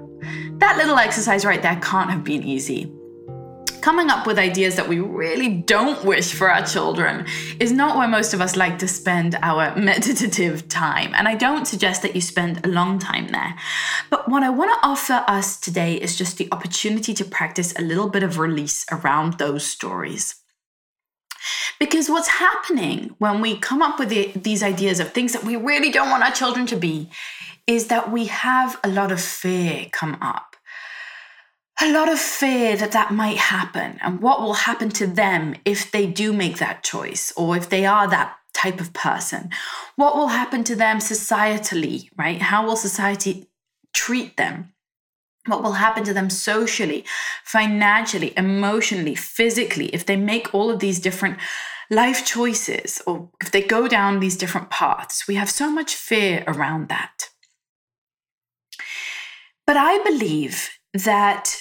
that 0.57 0.77
little 0.77 0.97
exercise 0.97 1.45
right 1.45 1.61
there 1.61 1.75
can't 1.75 2.09
have 2.09 2.23
been 2.23 2.41
easy. 2.41 2.91
Coming 3.81 4.09
up 4.09 4.25
with 4.25 4.39
ideas 4.39 4.75
that 4.75 4.89
we 4.89 4.99
really 4.99 5.49
don't 5.49 6.03
wish 6.03 6.33
for 6.33 6.49
our 6.49 6.65
children 6.65 7.27
is 7.59 7.71
not 7.71 7.95
where 7.95 8.07
most 8.07 8.33
of 8.33 8.41
us 8.41 8.55
like 8.55 8.79
to 8.79 8.87
spend 8.87 9.37
our 9.43 9.75
meditative 9.77 10.67
time. 10.67 11.13
And 11.13 11.27
I 11.27 11.35
don't 11.35 11.67
suggest 11.67 12.01
that 12.01 12.15
you 12.15 12.21
spend 12.21 12.65
a 12.65 12.69
long 12.69 12.97
time 12.97 13.27
there. 13.27 13.53
But 14.09 14.27
what 14.27 14.41
I 14.41 14.49
want 14.49 14.71
to 14.71 14.87
offer 14.87 15.23
us 15.27 15.59
today 15.59 15.93
is 15.93 16.17
just 16.17 16.39
the 16.39 16.49
opportunity 16.51 17.13
to 17.13 17.23
practice 17.23 17.77
a 17.77 17.83
little 17.83 18.09
bit 18.09 18.23
of 18.23 18.39
release 18.39 18.87
around 18.91 19.33
those 19.33 19.63
stories. 19.63 20.35
Because 21.79 22.09
what's 22.09 22.27
happening 22.27 23.15
when 23.19 23.39
we 23.39 23.59
come 23.59 23.83
up 23.83 23.99
with 23.99 24.09
the, 24.09 24.31
these 24.35 24.63
ideas 24.63 24.99
of 24.99 25.13
things 25.13 25.33
that 25.33 25.43
we 25.43 25.55
really 25.55 25.91
don't 25.91 26.09
want 26.09 26.23
our 26.23 26.31
children 26.31 26.65
to 26.65 26.75
be 26.75 27.11
is 27.67 27.87
that 27.87 28.11
we 28.11 28.25
have 28.25 28.79
a 28.83 28.87
lot 28.87 29.11
of 29.11 29.21
fear 29.21 29.87
come 29.91 30.17
up. 30.21 30.55
A 31.81 31.91
lot 31.91 32.09
of 32.09 32.17
fear 32.17 32.75
that 32.75 32.93
that 32.93 33.11
might 33.11 33.37
happen 33.37 33.99
and 34.01 34.19
what 34.19 34.41
will 34.41 34.53
happen 34.53 34.89
to 34.89 35.05
them 35.05 35.55
if 35.63 35.91
they 35.91 36.07
do 36.07 36.33
make 36.33 36.57
that 36.57 36.83
choice 36.83 37.31
or 37.37 37.55
if 37.55 37.69
they 37.69 37.85
are 37.85 38.07
that 38.07 38.37
type 38.57 38.81
of 38.81 38.93
person? 38.93 39.49
What 39.95 40.15
will 40.15 40.29
happen 40.29 40.63
to 40.65 40.75
them 40.75 40.97
societally, 40.97 42.09
right? 42.17 42.41
How 42.41 42.65
will 42.65 42.75
society 42.75 43.47
treat 43.93 44.37
them? 44.37 44.73
What 45.45 45.63
will 45.63 45.73
happen 45.73 46.03
to 46.05 46.13
them 46.13 46.29
socially, 46.29 47.05
financially, 47.43 48.33
emotionally, 48.35 49.15
physically 49.15 49.87
if 49.87 50.05
they 50.05 50.17
make 50.17 50.53
all 50.53 50.69
of 50.69 50.79
these 50.79 50.99
different 50.99 51.37
life 51.89 52.25
choices 52.25 53.01
or 53.07 53.29
if 53.39 53.51
they 53.51 53.61
go 53.61 53.87
down 53.87 54.19
these 54.19 54.35
different 54.35 54.69
paths? 54.69 55.27
We 55.27 55.35
have 55.35 55.49
so 55.49 55.71
much 55.71 55.95
fear 55.95 56.43
around 56.47 56.89
that. 56.89 57.29
But 59.67 59.75
I 59.77 60.01
believe 60.03 60.69
that 60.93 61.53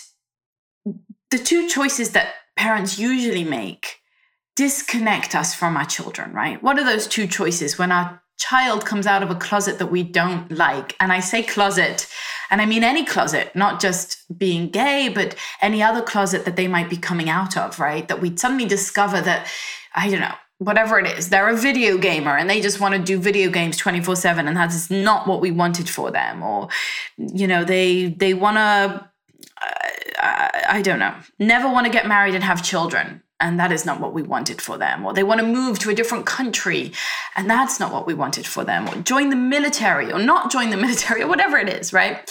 the 1.32 1.38
two 1.38 1.68
choices 1.68 2.10
that 2.10 2.34
parents 2.56 2.98
usually 2.98 3.44
make 3.44 4.00
disconnect 4.54 5.34
us 5.34 5.54
from 5.54 5.76
our 5.76 5.84
children, 5.84 6.32
right? 6.32 6.62
What 6.62 6.78
are 6.78 6.84
those 6.84 7.06
two 7.06 7.26
choices 7.26 7.78
when 7.78 7.92
our 7.92 8.22
child 8.38 8.86
comes 8.86 9.06
out 9.06 9.22
of 9.22 9.30
a 9.30 9.34
closet 9.34 9.78
that 9.80 9.90
we 9.90 10.04
don't 10.04 10.50
like? 10.52 10.96
And 11.00 11.12
I 11.12 11.20
say 11.20 11.42
closet, 11.42 12.08
and 12.50 12.62
I 12.62 12.66
mean 12.66 12.84
any 12.84 13.04
closet, 13.04 13.54
not 13.54 13.80
just 13.80 14.18
being 14.38 14.70
gay, 14.70 15.10
but 15.12 15.34
any 15.60 15.82
other 15.82 16.00
closet 16.00 16.44
that 16.44 16.56
they 16.56 16.68
might 16.68 16.88
be 16.88 16.96
coming 16.96 17.28
out 17.28 17.56
of, 17.56 17.80
right? 17.80 18.06
That 18.06 18.20
we 18.20 18.36
suddenly 18.36 18.66
discover 18.66 19.20
that, 19.20 19.48
I 19.94 20.08
don't 20.08 20.20
know, 20.20 20.34
whatever 20.58 20.98
it 20.98 21.06
is, 21.18 21.28
they're 21.28 21.48
a 21.48 21.56
video 21.56 21.98
gamer 21.98 22.36
and 22.36 22.48
they 22.48 22.60
just 22.60 22.80
want 22.80 22.94
to 22.94 23.00
do 23.00 23.18
video 23.18 23.50
games 23.50 23.76
24 23.76 24.16
7, 24.16 24.48
and 24.48 24.56
that 24.56 24.72
is 24.72 24.90
not 24.90 25.26
what 25.26 25.40
we 25.40 25.50
wanted 25.50 25.88
for 25.88 26.10
them. 26.10 26.42
Or, 26.42 26.68
you 27.16 27.46
know, 27.46 27.64
they 27.64 28.06
they 28.06 28.34
want 28.34 28.56
to 28.56 29.10
uh, 29.62 29.88
uh, 30.22 30.48
I 30.68 30.82
don't 30.82 30.98
know, 30.98 31.14
never 31.38 31.68
want 31.68 31.86
to 31.86 31.92
get 31.92 32.06
married 32.06 32.34
and 32.34 32.44
have 32.44 32.62
children. 32.62 33.22
And 33.38 33.60
that 33.60 33.70
is 33.70 33.84
not 33.84 34.00
what 34.00 34.14
we 34.14 34.22
wanted 34.22 34.62
for 34.62 34.78
them. 34.78 35.04
Or 35.04 35.12
they 35.12 35.22
want 35.22 35.40
to 35.40 35.46
move 35.46 35.78
to 35.80 35.90
a 35.90 35.94
different 35.94 36.24
country. 36.24 36.92
And 37.36 37.50
that's 37.50 37.78
not 37.78 37.92
what 37.92 38.06
we 38.06 38.14
wanted 38.14 38.46
for 38.46 38.64
them. 38.64 38.88
Or 38.88 38.94
join 39.02 39.28
the 39.28 39.36
military 39.36 40.10
or 40.10 40.18
not 40.18 40.50
join 40.50 40.70
the 40.70 40.76
military 40.78 41.22
or 41.22 41.28
whatever 41.28 41.58
it 41.58 41.68
is, 41.68 41.92
right? 41.92 42.30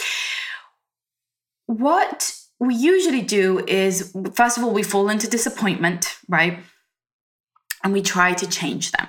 What 1.67 2.35
we 2.59 2.73
usually 2.73 3.21
do 3.21 3.63
is, 3.67 4.15
first 4.33 4.57
of 4.57 4.63
all, 4.63 4.71
we 4.71 4.81
fall 4.81 5.09
into 5.09 5.29
disappointment, 5.29 6.17
right? 6.27 6.59
And 7.85 7.93
we 7.93 8.01
try 8.01 8.33
to 8.33 8.49
change 8.49 8.91
them. 8.91 9.07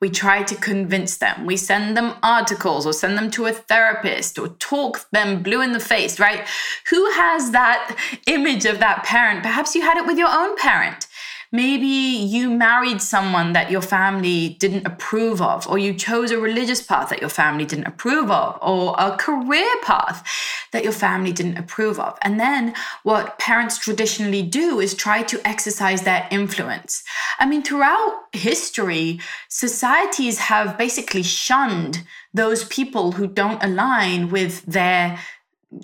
We 0.00 0.10
try 0.10 0.42
to 0.42 0.54
convince 0.54 1.16
them. 1.16 1.46
We 1.46 1.56
send 1.56 1.96
them 1.96 2.16
articles 2.22 2.84
or 2.86 2.92
send 2.92 3.16
them 3.16 3.30
to 3.30 3.46
a 3.46 3.52
therapist 3.52 4.38
or 4.38 4.48
talk 4.58 5.08
them 5.10 5.42
blue 5.42 5.62
in 5.62 5.72
the 5.72 5.80
face, 5.80 6.20
right? 6.20 6.46
Who 6.90 7.10
has 7.12 7.52
that 7.52 7.96
image 8.26 8.66
of 8.66 8.78
that 8.80 9.04
parent? 9.04 9.42
Perhaps 9.42 9.74
you 9.74 9.80
had 9.80 9.96
it 9.96 10.04
with 10.06 10.18
your 10.18 10.28
own 10.30 10.54
parent. 10.58 11.06
Maybe 11.54 11.86
you 11.86 12.50
married 12.50 13.00
someone 13.00 13.52
that 13.52 13.70
your 13.70 13.80
family 13.80 14.56
didn't 14.58 14.88
approve 14.88 15.40
of, 15.40 15.68
or 15.68 15.78
you 15.78 15.94
chose 15.94 16.32
a 16.32 16.38
religious 16.40 16.82
path 16.82 17.10
that 17.10 17.20
your 17.20 17.30
family 17.30 17.64
didn't 17.64 17.86
approve 17.86 18.28
of, 18.28 18.58
or 18.60 18.96
a 18.98 19.16
career 19.16 19.72
path 19.84 20.26
that 20.72 20.82
your 20.82 20.92
family 20.92 21.30
didn't 21.30 21.56
approve 21.56 22.00
of. 22.00 22.18
And 22.22 22.40
then 22.40 22.74
what 23.04 23.38
parents 23.38 23.78
traditionally 23.78 24.42
do 24.42 24.80
is 24.80 24.94
try 24.94 25.22
to 25.22 25.40
exercise 25.46 26.02
their 26.02 26.26
influence. 26.32 27.04
I 27.38 27.46
mean, 27.46 27.62
throughout 27.62 28.24
history, 28.32 29.20
societies 29.48 30.38
have 30.38 30.76
basically 30.76 31.22
shunned 31.22 32.02
those 32.32 32.64
people 32.64 33.12
who 33.12 33.28
don't 33.28 33.62
align 33.62 34.28
with 34.28 34.66
their 34.66 35.20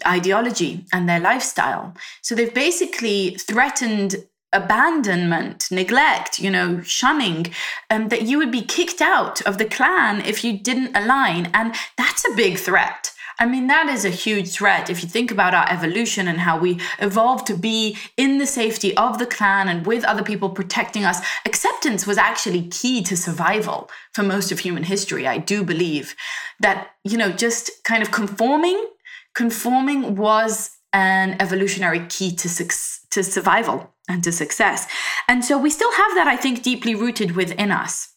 ideology 0.05 0.85
and 0.93 1.09
their 1.09 1.21
lifestyle. 1.21 1.95
So 2.23 2.35
they've 2.35 2.53
basically 2.53 3.37
threatened 3.37 4.17
abandonment, 4.53 5.69
neglect, 5.71 6.39
you 6.39 6.51
know, 6.51 6.81
shunning, 6.83 7.53
um, 7.89 8.09
that 8.09 8.23
you 8.23 8.39
would 8.39 8.51
be 8.51 8.63
kicked 8.63 9.01
out 9.01 9.41
of 9.43 9.59
the 9.59 9.65
clan 9.65 10.21
if 10.23 10.43
you 10.45 10.59
didn't 10.59 10.97
align. 10.97 11.51
And 11.55 11.75
that's 11.97 12.25
a 12.25 12.35
big 12.35 12.59
threat. 12.59 13.13
I 13.41 13.47
mean, 13.47 13.69
that 13.69 13.89
is 13.89 14.05
a 14.05 14.11
huge 14.11 14.53
threat 14.53 14.91
if 14.91 15.03
you 15.03 15.09
think 15.09 15.31
about 15.31 15.55
our 15.55 15.67
evolution 15.71 16.29
and 16.29 16.41
how 16.41 16.59
we 16.59 16.79
evolved 16.99 17.47
to 17.47 17.57
be 17.57 17.97
in 18.19 18.37
the 18.37 18.47
safety 18.47 18.95
of 18.99 19.19
the 19.19 19.25
clan 19.25 19.67
and 19.67 19.87
with 19.87 20.05
other 20.05 20.23
people 20.23 20.51
protecting 20.51 21.05
us. 21.07 21.25
Acceptance 21.47 22.07
was 22.07 22.19
actually 22.19 22.69
key 22.69 23.03
to 23.03 23.17
survival 23.17 23.89
for 24.13 24.23
most 24.23 24.53
of 24.53 24.59
human 24.59 24.83
history. 24.83 25.27
I 25.27 25.39
do 25.39 25.65
believe 25.65 26.15
that, 26.61 26.91
you 27.03 27.17
know, 27.17 27.33
just 27.33 27.83
kind 27.83 28.03
of 28.03 28.11
conforming, 28.11 28.87
conforming 29.35 30.17
was 30.17 30.77
an 30.93 31.37
evolutionary 31.41 32.07
key 32.09 32.35
to, 32.37 32.49
su- 32.49 33.07
to 33.11 33.23
survival 33.23 33.95
and 34.09 34.25
to 34.25 34.33
success. 34.33 34.87
And 35.29 35.45
so 35.45 35.57
we 35.59 35.71
still 35.71 35.93
have 35.93 36.15
that, 36.15 36.27
I 36.27 36.37
think, 36.37 36.63
deeply 36.63 36.95
rooted 36.95 37.37
within 37.37 37.71
us. 37.71 38.15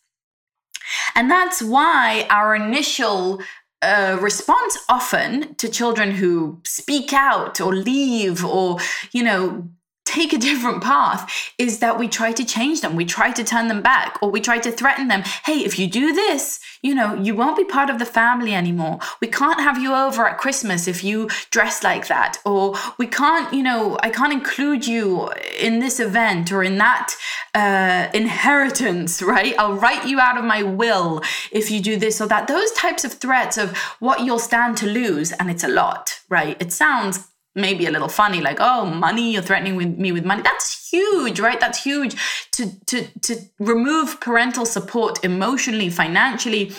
And 1.15 1.29
that's 1.29 1.61
why 1.61 2.27
our 2.29 2.55
initial 2.55 3.41
uh, 3.81 4.17
response 4.21 4.77
often 4.89 5.55
to 5.55 5.69
children 5.69 6.11
who 6.11 6.61
speak 6.63 7.13
out 7.13 7.59
or 7.61 7.75
leave 7.75 8.43
or, 8.43 8.79
you 9.11 9.23
know, 9.23 9.69
take 10.13 10.31
a 10.31 10.37
different 10.37 10.83
path 10.83 11.51
is 11.57 11.79
that 11.79 11.97
we 11.97 12.07
try 12.07 12.31
to 12.31 12.45
change 12.45 12.81
them. 12.81 12.95
We 12.95 13.05
try 13.05 13.31
to 13.31 13.43
turn 13.43 13.67
them 13.67 13.81
back 13.81 14.19
or 14.21 14.29
we 14.29 14.41
try 14.41 14.59
to 14.59 14.71
threaten 14.71 15.07
them. 15.07 15.23
Hey, 15.45 15.59
if 15.65 15.79
you 15.79 15.87
do 15.87 16.13
this, 16.13 16.59
you 16.83 16.93
know, 16.93 17.15
you 17.15 17.33
won't 17.35 17.57
be 17.57 17.65
part 17.65 17.89
of 17.89 17.97
the 17.97 18.05
family 18.05 18.53
anymore. 18.53 18.99
We 19.21 19.27
can't 19.27 19.59
have 19.59 19.79
you 19.79 19.91
over 19.93 20.27
at 20.27 20.37
Christmas 20.37 20.87
if 20.87 21.03
you 21.03 21.29
dress 21.49 21.83
like 21.83 22.07
that. 22.07 22.37
Or 22.45 22.75
we 22.99 23.07
can't, 23.07 23.51
you 23.51 23.63
know, 23.63 23.97
I 24.03 24.09
can't 24.11 24.33
include 24.33 24.85
you 24.85 25.31
in 25.59 25.79
this 25.79 25.99
event 25.99 26.51
or 26.51 26.61
in 26.63 26.77
that 26.77 27.15
uh, 27.55 28.09
inheritance, 28.13 29.21
right? 29.21 29.55
I'll 29.57 29.75
write 29.75 30.07
you 30.07 30.19
out 30.19 30.37
of 30.37 30.45
my 30.45 30.61
will 30.61 31.21
if 31.51 31.71
you 31.71 31.81
do 31.81 31.97
this 31.97 32.21
or 32.21 32.27
that. 32.27 32.47
Those 32.47 32.71
types 32.73 33.03
of 33.03 33.13
threats 33.13 33.57
of 33.57 33.75
what 33.99 34.21
you'll 34.21 34.45
stand 34.51 34.77
to 34.77 34.85
lose, 34.85 35.31
and 35.31 35.49
it's 35.49 35.63
a 35.63 35.67
lot, 35.67 36.19
right? 36.29 36.55
It 36.61 36.71
sounds 36.71 37.32
maybe 37.55 37.85
a 37.85 37.91
little 37.91 38.07
funny 38.07 38.41
like 38.41 38.57
oh 38.59 38.85
money 38.85 39.33
you're 39.33 39.41
threatening 39.41 39.75
with 39.75 39.97
me 39.97 40.11
with 40.11 40.25
money. 40.25 40.41
That's 40.41 40.89
huge 40.89 41.39
right? 41.39 41.59
That's 41.59 41.83
huge. 41.83 42.15
To 42.53 42.71
to 42.85 43.07
to 43.21 43.35
remove 43.59 44.19
parental 44.19 44.65
support 44.65 45.23
emotionally 45.23 45.89
financially 45.89 46.71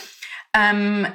um 0.55 1.07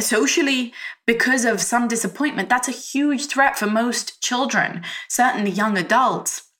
socially 0.00 0.72
because 1.06 1.44
of 1.44 1.60
some 1.60 1.86
disappointment 1.86 2.48
that's 2.48 2.66
a 2.66 2.72
huge 2.72 3.26
threat 3.26 3.56
for 3.56 3.66
most 3.66 4.20
children 4.20 4.82
certainly 5.08 5.50
young 5.50 5.78
adults. 5.78 6.50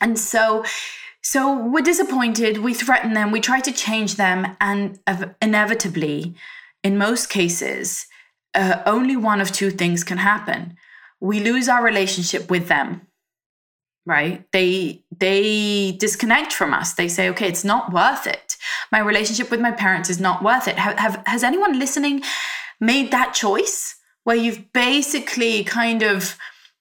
And 0.00 0.18
so 0.18 0.64
so 1.22 1.56
we're 1.56 1.82
disappointed 1.82 2.58
we 2.58 2.74
threaten 2.74 3.12
them 3.14 3.30
we 3.30 3.40
try 3.40 3.60
to 3.60 3.72
change 3.72 4.16
them 4.16 4.56
and 4.60 4.98
inevitably 5.40 6.34
in 6.82 6.98
most 6.98 7.28
cases 7.28 8.06
uh, 8.54 8.82
only 8.84 9.16
one 9.16 9.40
of 9.40 9.52
two 9.52 9.70
things 9.70 10.04
can 10.04 10.18
happen 10.18 10.76
we 11.22 11.40
lose 11.40 11.68
our 11.68 11.82
relationship 11.82 12.50
with 12.50 12.68
them 12.68 13.00
right? 14.06 14.44
They 14.52 15.04
they 15.16 15.92
disconnect 15.92 16.52
from 16.52 16.74
us. 16.74 16.94
They 16.94 17.08
say 17.08 17.28
okay 17.30 17.48
it's 17.48 17.64
not 17.64 17.92
worth 17.92 18.26
it. 18.26 18.56
My 18.90 18.98
relationship 18.98 19.50
with 19.50 19.60
my 19.60 19.70
parents 19.70 20.10
is 20.10 20.20
not 20.20 20.42
worth 20.42 20.68
it. 20.68 20.76
Have, 20.76 20.98
have 20.98 21.22
has 21.26 21.44
anyone 21.44 21.78
listening 21.78 22.22
made 22.80 23.10
that 23.12 23.34
choice 23.34 23.96
where 24.24 24.36
you've 24.36 24.72
basically 24.72 25.64
kind 25.64 26.02
of 26.02 26.36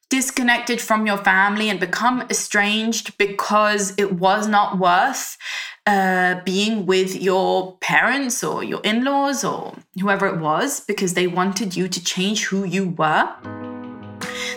disconnected 0.10 0.82
from 0.82 1.08
your 1.08 1.18
family 1.18 1.70
and 1.70 1.80
become 1.80 2.22
estranged 2.30 3.18
because 3.18 3.94
it 3.98 4.14
was 4.14 4.48
not 4.48 4.78
worth 4.78 5.38
uh, 5.88 6.42
being 6.44 6.86
with 6.86 7.16
your 7.22 7.78
parents 7.78 8.44
or 8.44 8.62
your 8.64 8.82
in-laws 8.84 9.44
or 9.44 9.74
whoever 10.00 10.28
it 10.28 10.38
was 10.40 10.82
because 10.82 11.14
they 11.14 11.28
wanted 11.28 11.76
you 11.78 11.88
to 11.88 12.04
change 12.04 12.46
who 12.46 12.66
you 12.66 12.90
were 12.90 13.71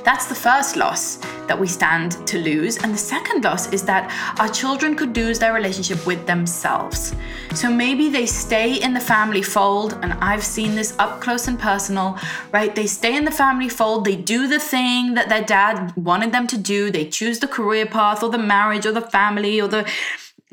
that's 0.05 0.27
the 0.27 0.35
first 0.35 0.77
loss 0.77 1.17
that 1.47 1.59
we 1.59 1.67
stand 1.67 2.27
to 2.27 2.39
lose. 2.39 2.79
And 2.79 2.93
the 2.95 2.99
second 2.99 3.45
loss 3.45 3.73
is 3.73 3.83
that 3.85 4.11
our 4.39 4.49
children 4.49 4.95
could 4.95 5.17
lose 5.17 5.39
their 5.39 5.53
relationship 5.53 6.07
with 6.07 6.27
themselves. 6.27 7.15
So 7.55 7.71
maybe 7.71 8.09
they 8.09 8.27
stay 8.27 8.83
in 8.83 8.95
the 8.95 9.01
family 9.01 9.43
fold, 9.43 9.99
and 10.03 10.13
I've 10.15 10.45
seen 10.45 10.75
this 10.75 10.95
up 10.99 11.21
close 11.21 11.49
and 11.49 11.59
personal, 11.59 12.19
right? 12.53 12.75
They 12.75 12.87
stay 12.87 13.17
in 13.17 13.25
the 13.25 13.31
family 13.31 13.69
fold, 13.69 14.05
they 14.05 14.17
do 14.17 14.47
the 14.47 14.61
thing 14.61 15.15
that 15.15 15.29
their 15.29 15.43
dad 15.43 15.95
wanted 15.97 16.33
them 16.33 16.47
to 16.49 16.59
do, 16.59 16.91
they 16.91 17.09
choose 17.09 17.39
the 17.39 17.49
career 17.49 17.87
path 17.87 18.23
or 18.23 18.31
the 18.31 18.39
marriage 18.39 18.87
or 18.87 18.93
the 18.93 19.01
family 19.01 19.61
or 19.61 19.69
the 19.69 19.89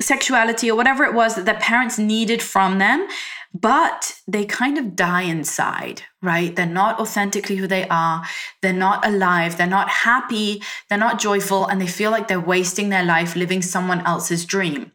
sexuality 0.00 0.70
or 0.70 0.76
whatever 0.76 1.04
it 1.04 1.14
was 1.14 1.36
that 1.36 1.44
their 1.44 1.60
parents 1.60 1.98
needed 1.98 2.42
from 2.42 2.78
them 2.78 3.06
but 3.54 4.20
they 4.26 4.44
kind 4.44 4.78
of 4.78 4.96
die 4.96 5.22
inside, 5.22 6.02
right? 6.22 6.54
They're 6.54 6.66
not 6.66 6.98
authentically 6.98 7.56
who 7.56 7.66
they 7.66 7.86
are. 7.88 8.24
They're 8.62 8.72
not 8.72 9.06
alive. 9.06 9.58
They're 9.58 9.66
not 9.66 9.88
happy. 9.88 10.62
They're 10.88 10.98
not 10.98 11.20
joyful. 11.20 11.66
And 11.66 11.80
they 11.80 11.86
feel 11.86 12.10
like 12.10 12.28
they're 12.28 12.40
wasting 12.40 12.88
their 12.88 13.04
life 13.04 13.36
living 13.36 13.62
someone 13.62 14.00
else's 14.06 14.44
dream. 14.46 14.92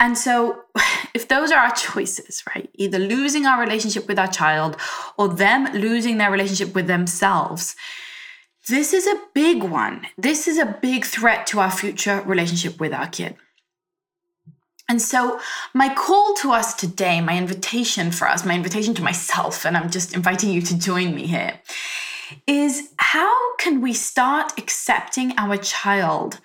And 0.00 0.16
so, 0.16 0.62
if 1.14 1.28
those 1.28 1.50
are 1.52 1.58
our 1.58 1.74
choices, 1.74 2.42
right? 2.54 2.70
Either 2.74 2.98
losing 2.98 3.46
our 3.46 3.60
relationship 3.60 4.08
with 4.08 4.18
our 4.18 4.28
child 4.28 4.76
or 5.18 5.28
them 5.28 5.72
losing 5.74 6.18
their 6.18 6.30
relationship 6.30 6.74
with 6.74 6.86
themselves, 6.86 7.76
this 8.68 8.94
is 8.94 9.06
a 9.06 9.20
big 9.34 9.62
one. 9.62 10.06
This 10.16 10.48
is 10.48 10.56
a 10.56 10.78
big 10.80 11.04
threat 11.04 11.46
to 11.48 11.60
our 11.60 11.70
future 11.70 12.22
relationship 12.22 12.80
with 12.80 12.94
our 12.94 13.06
kid. 13.06 13.36
And 14.88 15.00
so, 15.00 15.40
my 15.72 15.94
call 15.94 16.34
to 16.34 16.52
us 16.52 16.74
today, 16.74 17.20
my 17.20 17.38
invitation 17.38 18.10
for 18.10 18.28
us, 18.28 18.44
my 18.44 18.54
invitation 18.54 18.94
to 18.94 19.02
myself, 19.02 19.64
and 19.64 19.76
I'm 19.76 19.90
just 19.90 20.14
inviting 20.14 20.50
you 20.50 20.60
to 20.62 20.78
join 20.78 21.14
me 21.14 21.26
here, 21.26 21.60
is 22.46 22.90
how 22.98 23.56
can 23.56 23.80
we 23.80 23.94
start 23.94 24.58
accepting 24.58 25.32
our 25.38 25.56
child 25.56 26.40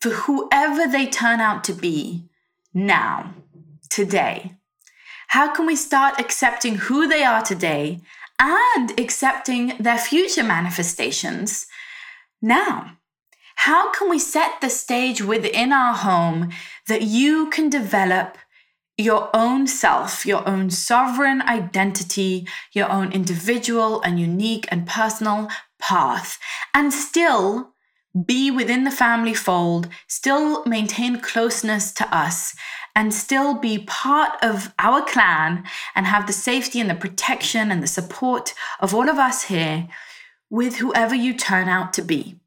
for 0.00 0.10
whoever 0.10 0.90
they 0.90 1.06
turn 1.06 1.40
out 1.40 1.64
to 1.64 1.74
be 1.74 2.24
now, 2.72 3.34
today? 3.90 4.54
How 5.28 5.54
can 5.54 5.66
we 5.66 5.76
start 5.76 6.18
accepting 6.18 6.76
who 6.76 7.06
they 7.06 7.24
are 7.24 7.42
today 7.42 8.00
and 8.38 8.98
accepting 8.98 9.76
their 9.78 9.98
future 9.98 10.42
manifestations 10.42 11.66
now? 12.40 12.96
How 13.66 13.92
can 13.92 14.10
we 14.10 14.18
set 14.18 14.60
the 14.60 14.68
stage 14.68 15.22
within 15.22 15.72
our 15.72 15.94
home 15.94 16.50
that 16.88 17.02
you 17.02 17.48
can 17.50 17.70
develop 17.70 18.36
your 18.98 19.30
own 19.32 19.68
self, 19.68 20.26
your 20.26 20.42
own 20.48 20.68
sovereign 20.68 21.42
identity, 21.42 22.48
your 22.72 22.90
own 22.90 23.12
individual 23.12 24.02
and 24.02 24.18
unique 24.18 24.66
and 24.72 24.84
personal 24.84 25.48
path, 25.78 26.40
and 26.74 26.92
still 26.92 27.74
be 28.26 28.50
within 28.50 28.82
the 28.82 28.90
family 28.90 29.32
fold, 29.32 29.86
still 30.08 30.64
maintain 30.64 31.20
closeness 31.20 31.92
to 31.92 32.12
us, 32.12 32.56
and 32.96 33.14
still 33.14 33.54
be 33.54 33.78
part 33.78 34.32
of 34.42 34.74
our 34.80 35.02
clan 35.02 35.62
and 35.94 36.06
have 36.06 36.26
the 36.26 36.32
safety 36.32 36.80
and 36.80 36.90
the 36.90 36.96
protection 36.96 37.70
and 37.70 37.80
the 37.80 37.86
support 37.86 38.54
of 38.80 38.92
all 38.92 39.08
of 39.08 39.18
us 39.18 39.44
here 39.44 39.86
with 40.50 40.78
whoever 40.78 41.14
you 41.14 41.32
turn 41.32 41.68
out 41.68 41.92
to 41.92 42.02
be. 42.02 42.40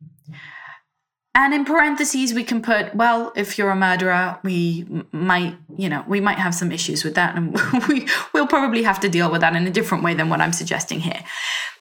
And 1.36 1.54
in 1.54 1.65
parentheses, 1.65 2.34
we 2.34 2.45
can 2.45 2.62
put, 2.62 2.95
well, 2.95 3.34
if 3.36 3.58
you're 3.58 3.69
a 3.69 3.76
murderer, 3.76 4.39
we 4.41 4.88
might, 5.12 5.58
you 5.78 5.89
know, 5.89 6.06
we 6.08 6.21
might 6.21 6.38
have 6.38 6.56
some 6.56 6.71
issues 6.71 7.04
with 7.04 7.15
that. 7.15 7.36
And 7.36 7.60
we, 7.89 8.08
we'll 8.34 8.48
probably 8.48 8.84
have 8.84 9.02
to 9.02 9.10
deal 9.10 9.30
with 9.30 9.41
that 9.41 9.54
in 9.54 9.67
a 9.67 9.69
different 9.69 10.02
way 10.02 10.13
than 10.13 10.30
what 10.30 10.39
I'm 10.39 10.54
suggesting 10.54 11.02
here. 11.02 11.21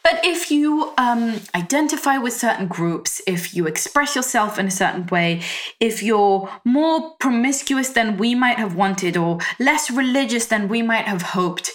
But 0.03 0.25
if 0.25 0.51
you 0.51 0.93
um, 0.99 1.41
identify 1.55 2.19
with 2.19 2.33
certain 2.33 2.67
groups, 2.67 3.23
if 3.29 3.55
you 3.55 3.69
express 3.69 4.17
yourself 4.17 4.59
in 4.59 4.67
a 4.67 4.73
certain 4.73 5.07
way, 5.07 5.43
if 5.79 6.03
you're 6.03 6.51
more 6.65 7.13
promiscuous 7.21 7.91
than 7.91 8.17
we 8.17 8.35
might 8.35 8.59
have 8.59 8.75
wanted 8.75 9.17
or 9.17 9.39
less 9.61 9.89
religious 9.89 10.47
than 10.47 10.69
we 10.69 10.83
might 10.83 11.05
have 11.05 11.23
hoped, 11.23 11.71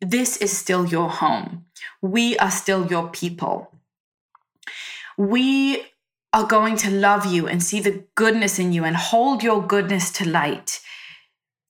this 0.00 0.36
is 0.36 0.56
still 0.56 0.86
your 0.86 1.10
home. 1.10 1.64
We 2.00 2.38
are 2.38 2.50
still 2.52 2.86
your 2.86 3.08
people. 3.08 3.72
We 5.18 5.84
are 6.34 6.44
going 6.44 6.76
to 6.76 6.90
love 6.90 7.24
you 7.24 7.46
and 7.46 7.62
see 7.62 7.78
the 7.78 8.04
goodness 8.16 8.58
in 8.58 8.72
you 8.72 8.84
and 8.84 8.96
hold 8.96 9.44
your 9.44 9.64
goodness 9.64 10.10
to 10.10 10.28
light. 10.28 10.80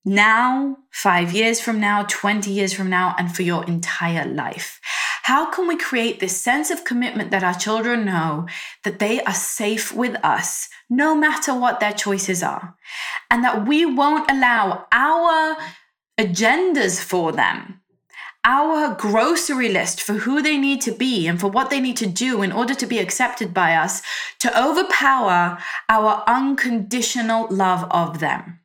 Now, 0.06 0.78
five 0.90 1.34
years 1.34 1.60
from 1.60 1.78
now, 1.78 2.06
20 2.08 2.50
years 2.50 2.72
from 2.72 2.88
now, 2.88 3.14
and 3.18 3.34
for 3.34 3.42
your 3.42 3.64
entire 3.66 4.24
life. 4.26 4.80
How 5.24 5.50
can 5.50 5.68
we 5.68 5.76
create 5.76 6.18
this 6.18 6.40
sense 6.40 6.70
of 6.70 6.84
commitment 6.84 7.30
that 7.30 7.44
our 7.44 7.54
children 7.54 8.06
know 8.06 8.46
that 8.84 9.00
they 9.00 9.22
are 9.22 9.34
safe 9.34 9.92
with 9.92 10.16
us, 10.24 10.68
no 10.88 11.14
matter 11.14 11.54
what 11.54 11.80
their 11.80 11.92
choices 11.92 12.42
are, 12.42 12.74
and 13.30 13.44
that 13.44 13.66
we 13.68 13.84
won't 13.84 14.30
allow 14.30 14.86
our 14.92 15.56
agendas 16.18 17.02
for 17.02 17.32
them 17.32 17.80
our 18.44 18.94
grocery 18.94 19.70
list 19.70 20.02
for 20.02 20.12
who 20.12 20.42
they 20.42 20.58
need 20.58 20.80
to 20.82 20.92
be 20.92 21.26
and 21.26 21.40
for 21.40 21.48
what 21.48 21.70
they 21.70 21.80
need 21.80 21.96
to 21.96 22.06
do 22.06 22.42
in 22.42 22.52
order 22.52 22.74
to 22.74 22.86
be 22.86 22.98
accepted 22.98 23.54
by 23.54 23.74
us 23.74 24.02
to 24.38 24.62
overpower 24.62 25.58
our 25.88 26.22
unconditional 26.26 27.48
love 27.50 27.86
of 27.90 28.20
them. 28.20 28.60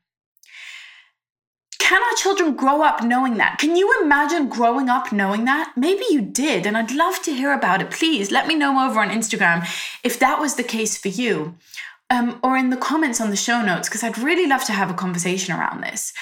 Can 1.80 2.04
our 2.04 2.16
children 2.18 2.56
grow 2.56 2.84
up 2.84 3.04
knowing 3.04 3.38
that? 3.38 3.58
Can 3.58 3.76
you 3.76 3.92
imagine 4.04 4.48
growing 4.50 4.90
up 4.90 5.12
knowing 5.12 5.46
that? 5.46 5.74
Maybe 5.76 6.04
you 6.12 6.22
did, 6.22 6.68
and 6.68 6.78
I'd 6.78 6.92
love 6.92 7.22
to 7.24 7.34
hear 7.34 7.52
about 7.52 7.82
it. 7.82 7.90
Please 7.90 8.30
let 8.30 8.48
me 8.48 8.54
know 8.56 8.86
over 8.86 9.00
on 9.00 9.10
Instagram 9.10 9.66
if 10.04 10.20
that 10.20 10.40
was 10.40 10.54
the 10.56 10.64
case 10.64 10.98
for 10.98 11.08
you, 11.08 11.56
um, 12.12 12.40
or 12.44 12.58
in 12.58 12.70
the 12.70 12.78
comments 12.78 13.20
on 13.20 13.32
the 13.32 13.36
show 13.36 13.64
notes, 13.64 13.88
because 13.90 14.04
I'd 14.04 14.20
really 14.20 14.46
love 14.46 14.66
to 14.66 14.72
have 14.74 14.92
a 14.92 14.94
conversation 14.94 15.56
around 15.56 15.82
this 15.82 16.14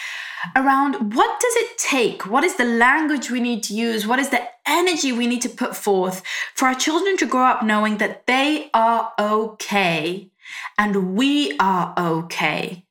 around 0.55 1.13
what 1.15 1.39
does 1.39 1.55
it 1.57 1.77
take? 1.77 2.25
What 2.25 2.43
is 2.43 2.55
the 2.55 2.65
language 2.65 3.31
we 3.31 3.39
need 3.39 3.63
to 3.63 3.73
use? 3.73 4.05
What 4.05 4.19
is 4.19 4.29
the 4.29 4.47
energy 4.67 5.11
we 5.11 5.27
need 5.27 5.41
to 5.41 5.49
put 5.49 5.75
forth 5.75 6.23
for 6.55 6.67
our 6.67 6.75
children 6.75 7.17
to 7.17 7.25
grow 7.25 7.45
up 7.45 7.63
knowing 7.63 7.97
that 7.97 8.27
they 8.27 8.69
are 8.73 9.13
okay 9.19 10.29
and 10.77 11.15
we 11.15 11.57
are 11.59 11.93
okay? 11.97 12.85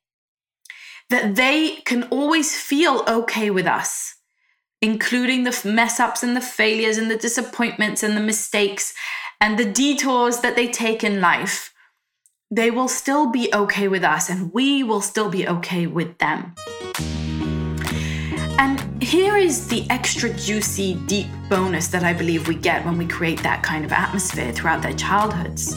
That 1.10 1.36
they 1.36 1.76
can 1.84 2.04
always 2.04 2.60
feel 2.60 3.04
okay 3.06 3.50
with 3.50 3.66
us, 3.66 4.16
including 4.82 5.44
the 5.44 5.60
mess 5.64 6.00
ups 6.00 6.22
and 6.22 6.36
the 6.36 6.40
failures 6.40 6.98
and 6.98 7.10
the 7.10 7.16
disappointments 7.16 8.02
and 8.02 8.16
the 8.16 8.20
mistakes 8.20 8.92
and 9.40 9.58
the 9.58 9.70
detours 9.70 10.40
that 10.40 10.56
they 10.56 10.68
take 10.68 11.04
in 11.04 11.20
life. 11.20 11.72
They 12.50 12.70
will 12.70 12.88
still 12.88 13.30
be 13.30 13.52
okay 13.52 13.88
with 13.88 14.04
us 14.04 14.30
and 14.30 14.52
we 14.52 14.82
will 14.82 15.00
still 15.00 15.28
be 15.28 15.48
okay 15.48 15.86
with 15.86 16.18
them. 16.18 16.54
Here 19.06 19.36
is 19.36 19.68
the 19.68 19.86
extra 19.88 20.30
juicy, 20.30 20.94
deep 21.06 21.28
bonus 21.48 21.86
that 21.88 22.02
I 22.02 22.12
believe 22.12 22.48
we 22.48 22.56
get 22.56 22.84
when 22.84 22.98
we 22.98 23.06
create 23.06 23.40
that 23.44 23.62
kind 23.62 23.84
of 23.84 23.92
atmosphere 23.92 24.52
throughout 24.52 24.82
their 24.82 24.94
childhoods. 24.94 25.76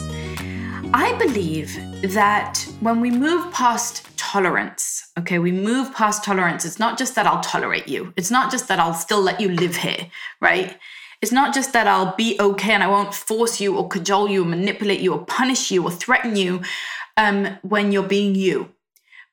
I 0.92 1.16
believe 1.16 1.78
that 2.12 2.58
when 2.80 3.00
we 3.00 3.12
move 3.12 3.52
past 3.52 4.04
tolerance, 4.16 5.08
okay, 5.16 5.38
we 5.38 5.52
move 5.52 5.94
past 5.94 6.24
tolerance, 6.24 6.64
it's 6.64 6.80
not 6.80 6.98
just 6.98 7.14
that 7.14 7.24
I'll 7.24 7.40
tolerate 7.40 7.86
you, 7.86 8.12
it's 8.16 8.32
not 8.32 8.50
just 8.50 8.66
that 8.66 8.80
I'll 8.80 8.94
still 8.94 9.22
let 9.22 9.40
you 9.40 9.50
live 9.50 9.76
here, 9.76 10.08
right? 10.40 10.76
It's 11.22 11.30
not 11.30 11.54
just 11.54 11.72
that 11.72 11.86
I'll 11.86 12.16
be 12.16 12.36
okay 12.40 12.72
and 12.72 12.82
I 12.82 12.88
won't 12.88 13.14
force 13.14 13.60
you 13.60 13.76
or 13.76 13.86
cajole 13.86 14.28
you 14.28 14.42
or 14.42 14.46
manipulate 14.46 15.02
you 15.02 15.14
or 15.14 15.24
punish 15.24 15.70
you 15.70 15.84
or 15.84 15.92
threaten 15.92 16.34
you 16.34 16.62
um, 17.16 17.58
when 17.62 17.92
you're 17.92 18.02
being 18.02 18.34
you, 18.34 18.72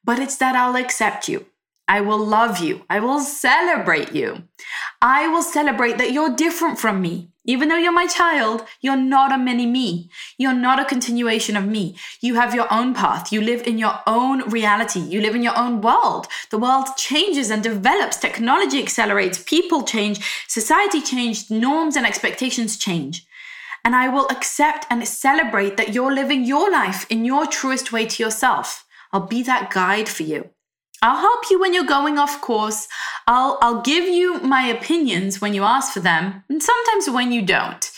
but 0.04 0.20
it's 0.20 0.38
that 0.38 0.56
I'll 0.56 0.76
accept 0.76 1.28
you. 1.28 1.48
I 1.88 2.02
will 2.02 2.24
love 2.24 2.60
you. 2.60 2.86
I 2.90 3.00
will 3.00 3.22
celebrate 3.22 4.12
you. 4.14 4.44
I 5.02 5.28
will 5.30 5.44
celebrate 5.44 5.98
that 5.98 6.12
you're 6.12 6.36
different 6.36 6.80
from 6.80 7.02
me. 7.02 7.30
Even 7.46 7.70
though 7.70 7.78
you're 7.78 7.94
my 7.94 8.08
child, 8.08 8.66
you're 8.82 8.98
not 8.98 9.32
a 9.32 9.38
mini 9.38 9.66
me. 9.66 10.10
You're 10.38 10.54
not 10.54 10.82
a 10.82 10.86
continuation 10.86 11.56
of 11.56 11.66
me. 11.66 11.96
You 12.20 12.36
have 12.36 12.54
your 12.54 12.72
own 12.74 12.94
path. 12.94 13.32
You 13.32 13.40
live 13.40 13.66
in 13.66 13.78
your 13.78 14.02
own 14.06 14.50
reality. 14.50 15.00
You 15.00 15.22
live 15.22 15.34
in 15.34 15.44
your 15.44 15.58
own 15.58 15.80
world. 15.80 16.28
The 16.52 16.58
world 16.58 16.88
changes 16.98 17.50
and 17.50 17.64
develops. 17.64 18.18
Technology 18.18 18.84
accelerates. 18.84 19.42
People 19.42 19.84
change. 19.84 20.20
Society 20.50 21.00
changes. 21.00 21.50
Norms 21.50 21.96
and 21.96 22.06
expectations 22.06 22.76
change. 22.78 23.26
And 23.86 23.96
I 23.96 24.10
will 24.10 24.28
accept 24.30 24.86
and 24.90 25.08
celebrate 25.08 25.78
that 25.78 25.94
you're 25.94 26.14
living 26.14 26.44
your 26.44 26.70
life 26.70 27.06
in 27.10 27.24
your 27.24 27.48
truest 27.48 27.94
way 27.94 28.06
to 28.08 28.24
yourself. 28.24 28.86
I'll 29.14 29.26
be 29.26 29.42
that 29.44 29.72
guide 29.72 30.10
for 30.10 30.24
you. 30.24 30.50
I'll 31.02 31.20
help 31.20 31.50
you 31.50 31.60
when 31.60 31.74
you're 31.74 31.86
going 31.86 32.18
off 32.18 32.42
course. 32.42 32.88
I'll, 33.28 33.58
I'll 33.62 33.82
give 33.82 34.06
you 34.06 34.40
my 34.40 34.68
opinions 34.68 35.40
when 35.42 35.54
you 35.54 35.64
ask 35.64 35.94
for 35.94 36.00
them, 36.00 36.44
and 36.50 36.62
sometimes 36.62 37.10
when 37.10 37.32
you 37.32 37.42
don't. 37.44 37.92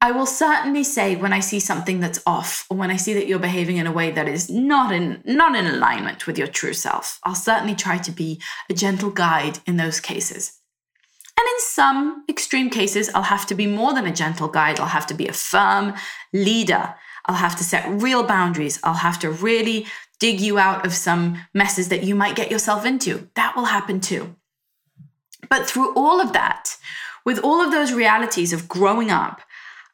I 0.00 0.12
will 0.12 0.26
certainly 0.26 0.84
say 0.84 1.16
when 1.16 1.32
I 1.32 1.40
see 1.40 1.58
something 1.58 2.00
that's 2.00 2.22
off 2.26 2.66
or 2.68 2.76
when 2.76 2.90
I 2.90 2.96
see 2.96 3.14
that 3.14 3.26
you're 3.26 3.38
behaving 3.38 3.78
in 3.78 3.86
a 3.86 3.92
way 3.92 4.10
that 4.10 4.28
is 4.28 4.50
not 4.50 4.92
in 4.92 5.22
not 5.24 5.56
in 5.56 5.66
alignment 5.66 6.26
with 6.26 6.36
your 6.36 6.48
true 6.48 6.74
self. 6.74 7.18
I'll 7.24 7.34
certainly 7.34 7.74
try 7.74 7.96
to 7.98 8.12
be 8.12 8.40
a 8.68 8.74
gentle 8.74 9.10
guide 9.10 9.58
in 9.66 9.78
those 9.78 10.00
cases. 10.00 10.60
And 11.38 11.46
in 11.46 11.60
some 11.60 12.24
extreme 12.28 12.70
cases, 12.70 13.10
I'll 13.14 13.22
have 13.22 13.46
to 13.46 13.54
be 13.54 13.66
more 13.66 13.94
than 13.94 14.06
a 14.06 14.12
gentle 14.12 14.48
guide. 14.48 14.80
I'll 14.80 14.86
have 14.86 15.06
to 15.08 15.14
be 15.14 15.28
a 15.28 15.32
firm 15.32 15.94
leader. 16.32 16.94
I'll 17.26 17.36
have 17.36 17.56
to 17.56 17.64
set 17.64 17.88
real 17.88 18.22
boundaries. 18.22 18.78
I'll 18.84 18.94
have 18.94 19.18
to 19.20 19.30
really 19.30 19.86
dig 20.18 20.40
you 20.40 20.58
out 20.58 20.86
of 20.86 20.94
some 20.94 21.40
messes 21.52 21.88
that 21.88 22.04
you 22.04 22.14
might 22.14 22.36
get 22.36 22.50
yourself 22.50 22.84
into. 22.84 23.28
That 23.34 23.54
will 23.56 23.66
happen 23.66 24.00
too. 24.00 24.36
But 25.48 25.66
through 25.66 25.94
all 25.94 26.20
of 26.20 26.32
that, 26.32 26.76
with 27.24 27.38
all 27.40 27.60
of 27.60 27.70
those 27.70 27.92
realities 27.92 28.52
of 28.52 28.68
growing 28.68 29.10
up, 29.10 29.42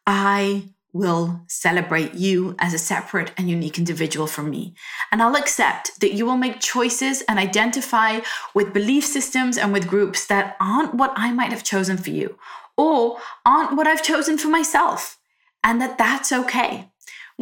I 0.07 0.69
will 0.93 1.41
celebrate 1.49 2.15
you 2.15 2.55
as 2.59 2.75
a 2.75 2.79
separate 2.79 3.33
and 3.39 3.49
unique 3.49 3.79
individual 3.79 4.27
from 4.27 4.51
me. 4.51 4.75
And 5.11 5.23
I'll 5.23 5.37
accept 5.37 6.01
that 6.01 6.13
you 6.13 6.27
will 6.27 6.37
make 6.37 6.61
choices 6.61 7.23
and 7.23 7.39
identify 7.39 8.21
with 8.55 8.75
belief 8.75 9.05
systems 9.05 9.57
and 9.57 9.73
with 9.73 9.89
groups 9.89 10.27
that 10.27 10.57
aren't 10.61 10.95
what 10.95 11.13
I 11.17 11.33
might 11.33 11.51
have 11.51 11.65
chosen 11.65 11.97
for 11.97 12.11
you 12.11 12.39
or 12.77 13.19
aren't 13.47 13.77
what 13.77 13.87
I've 13.87 14.03
chosen 14.03 14.37
for 14.37 14.49
myself. 14.49 15.19
And 15.65 15.81
that 15.81 15.97
that's 15.97 16.33
okay. 16.33 16.92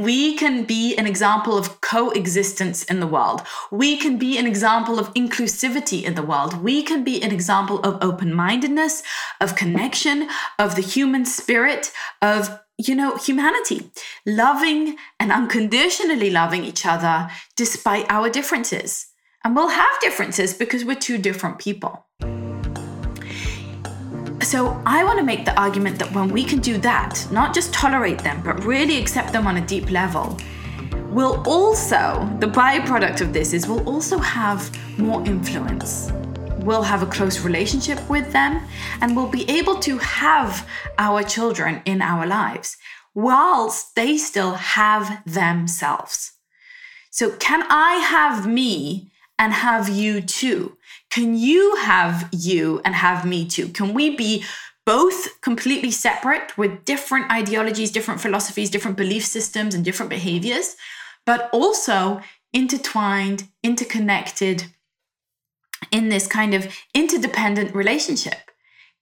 We 0.00 0.34
can 0.34 0.64
be 0.64 0.96
an 0.96 1.06
example 1.06 1.58
of 1.58 1.82
coexistence 1.82 2.84
in 2.84 3.00
the 3.00 3.06
world. 3.06 3.42
We 3.70 3.98
can 3.98 4.16
be 4.16 4.38
an 4.38 4.46
example 4.46 4.98
of 4.98 5.12
inclusivity 5.12 6.02
in 6.04 6.14
the 6.14 6.22
world. 6.22 6.62
We 6.62 6.82
can 6.82 7.04
be 7.04 7.22
an 7.22 7.32
example 7.32 7.80
of 7.80 8.02
open 8.02 8.32
mindedness, 8.32 9.02
of 9.42 9.56
connection, 9.56 10.30
of 10.58 10.74
the 10.74 10.80
human 10.80 11.26
spirit, 11.26 11.92
of 12.22 12.60
you 12.78 12.94
know, 12.94 13.18
humanity, 13.18 13.90
loving 14.24 14.96
and 15.18 15.30
unconditionally 15.30 16.30
loving 16.30 16.64
each 16.64 16.86
other 16.86 17.28
despite 17.54 18.06
our 18.08 18.30
differences. 18.30 19.08
And 19.44 19.54
we'll 19.54 19.68
have 19.68 20.00
differences 20.00 20.54
because 20.54 20.82
we're 20.82 20.94
two 20.94 21.18
different 21.18 21.58
people. 21.58 22.06
So 24.42 24.82
I 24.86 25.04
want 25.04 25.18
to 25.18 25.24
make 25.24 25.44
the 25.44 25.58
argument 25.60 25.98
that 25.98 26.10
when 26.12 26.28
we 26.28 26.42
can 26.42 26.60
do 26.60 26.78
that, 26.78 27.26
not 27.30 27.54
just 27.54 27.74
tolerate 27.74 28.18
them, 28.18 28.40
but 28.42 28.64
really 28.64 28.98
accept 28.98 29.32
them 29.32 29.46
on 29.46 29.58
a 29.58 29.66
deep 29.66 29.90
level, 29.90 30.38
we'll 31.10 31.42
also, 31.46 32.28
the 32.40 32.46
byproduct 32.46 33.20
of 33.20 33.34
this 33.34 33.52
is 33.52 33.68
we'll 33.68 33.86
also 33.86 34.18
have 34.18 34.70
more 34.98 35.22
influence. 35.26 36.10
We'll 36.60 36.82
have 36.82 37.02
a 37.02 37.06
close 37.06 37.40
relationship 37.40 38.08
with 38.08 38.32
them 38.32 38.62
and 39.02 39.14
we'll 39.14 39.28
be 39.28 39.48
able 39.48 39.78
to 39.80 39.98
have 39.98 40.66
our 40.98 41.22
children 41.22 41.82
in 41.84 42.00
our 42.00 42.26
lives 42.26 42.78
whilst 43.14 43.94
they 43.94 44.16
still 44.16 44.54
have 44.54 45.22
themselves. 45.26 46.32
So, 47.10 47.32
can 47.32 47.64
I 47.68 47.94
have 47.96 48.46
me 48.46 49.10
and 49.38 49.52
have 49.52 49.88
you 49.88 50.22
too? 50.22 50.76
Can 51.10 51.36
you 51.36 51.74
have 51.76 52.28
you 52.32 52.80
and 52.84 52.94
have 52.94 53.24
me 53.24 53.46
too? 53.46 53.68
Can 53.68 53.92
we 53.94 54.16
be 54.16 54.44
both 54.86 55.40
completely 55.40 55.90
separate 55.90 56.56
with 56.56 56.84
different 56.84 57.30
ideologies, 57.30 57.90
different 57.90 58.20
philosophies, 58.20 58.70
different 58.70 58.96
belief 58.96 59.24
systems, 59.24 59.74
and 59.74 59.84
different 59.84 60.10
behaviors, 60.10 60.76
but 61.26 61.50
also 61.52 62.20
intertwined, 62.52 63.48
interconnected 63.62 64.64
in 65.90 66.08
this 66.08 66.26
kind 66.26 66.54
of 66.54 66.72
interdependent 66.94 67.74
relationship? 67.74 68.50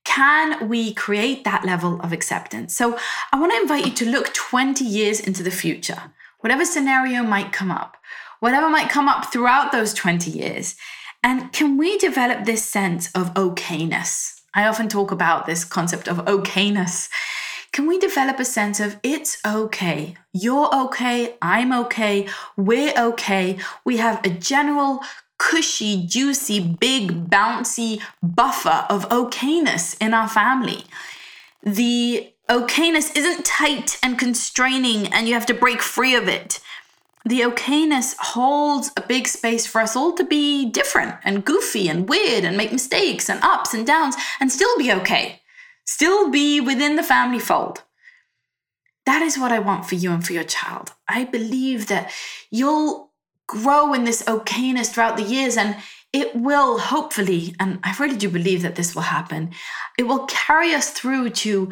Can 0.05 0.69
we 0.69 0.95
create 0.95 1.45
that 1.45 1.65
level 1.65 2.01
of 2.01 2.13
acceptance? 2.13 2.75
So, 2.75 2.99
I 3.33 3.39
want 3.39 3.53
to 3.53 3.61
invite 3.61 3.85
you 3.85 3.93
to 3.93 4.11
look 4.11 4.33
20 4.33 4.83
years 4.85 5.21
into 5.21 5.43
the 5.43 5.51
future, 5.51 6.13
whatever 6.41 6.65
scenario 6.65 7.23
might 7.23 7.53
come 7.53 7.71
up, 7.71 7.99
whatever 8.41 8.71
might 8.71 8.89
come 8.89 9.09
up 9.09 9.31
throughout 9.31 9.73
those 9.73 9.93
20 9.93 10.31
years, 10.31 10.77
and 11.23 11.53
can 11.53 11.77
we 11.77 11.99
develop 11.99 12.45
this 12.45 12.65
sense 12.65 13.11
of 13.13 13.35
okayness? 13.35 14.41
I 14.55 14.67
often 14.67 14.89
talk 14.89 15.11
about 15.11 15.47
this 15.47 15.65
concept 15.65 16.09
of 16.09 16.19
okayness. 16.19 17.09
Can 17.73 17.87
we 17.87 17.99
develop 17.99 18.39
a 18.39 18.45
sense 18.45 18.81
of 18.81 18.99
it's 19.03 19.39
okay? 19.47 20.15
You're 20.33 20.75
okay, 20.87 21.35
I'm 21.43 21.73
okay, 21.73 22.29
we're 22.57 22.95
okay. 22.97 23.59
We 23.85 23.99
have 23.99 24.25
a 24.25 24.31
general 24.31 25.01
cushy, 25.39 26.05
juicy, 26.07 26.61
big, 26.61 27.31
bouncy 27.31 28.01
buffer 28.23 28.87
of 28.89 29.09
okayness 29.09 29.97
in 30.01 30.15
our 30.15 30.29
family. 30.29 30.85
The 31.63 32.33
okayness 32.49 33.17
isn't 33.17 33.45
tight 33.45 33.99
and 34.03 34.19
constraining 34.19 35.07
and 35.13 35.29
you 35.29 35.35
have 35.35 35.47
to 35.47 35.55
break 35.55 35.83
free 35.83 36.15
of 36.15 36.29
it 36.29 36.61
the 37.29 37.41
okayness 37.41 38.17
holds 38.19 38.91
a 38.97 39.03
big 39.03 39.29
space 39.29 39.67
for 39.67 39.83
us 39.83 39.95
all 39.95 40.15
to 40.15 40.25
be 40.25 40.71
different 40.71 41.15
and 41.25 41.45
goofy 41.45 41.87
and 41.87 42.09
weird 42.09 42.43
and 42.43 42.57
make 42.57 42.73
mistakes 42.73 43.29
and 43.29 43.43
ups 43.43 43.75
and 43.75 43.87
downs 43.87 44.17
and 44.41 44.51
still 44.51 44.75
be 44.79 44.91
okay, 44.91 45.43
still 45.85 46.31
be 46.31 46.59
within 46.59 46.97
the 46.97 47.03
family 47.03 47.39
fold. 47.39 47.83
That 49.05 49.21
is 49.21 49.39
what 49.39 49.53
I 49.53 49.59
want 49.59 49.87
for 49.87 49.95
you 49.95 50.11
and 50.11 50.25
for 50.25 50.33
your 50.33 50.45
child. 50.45 50.93
I 51.07 51.25
believe 51.25 51.89
that 51.89 52.11
you'll 52.51 53.11
grow 53.47 53.93
in 53.93 54.05
this 54.05 54.23
okayness 54.23 54.91
throughout 54.91 55.19
the 55.19 55.23
years 55.23 55.59
and 55.59 55.77
it 56.15 56.35
will 56.35 56.79
hopefully, 56.79 57.55
and 57.61 57.79
I 57.83 57.95
really 57.99 58.17
do 58.17 58.31
believe 58.31 58.63
that 58.63 58.77
this 58.77 58.95
will 58.95 59.03
happen, 59.03 59.51
it 59.99 60.05
will 60.05 60.25
carry 60.27 60.73
us 60.73 60.91
through 60.91 61.31
to 61.31 61.71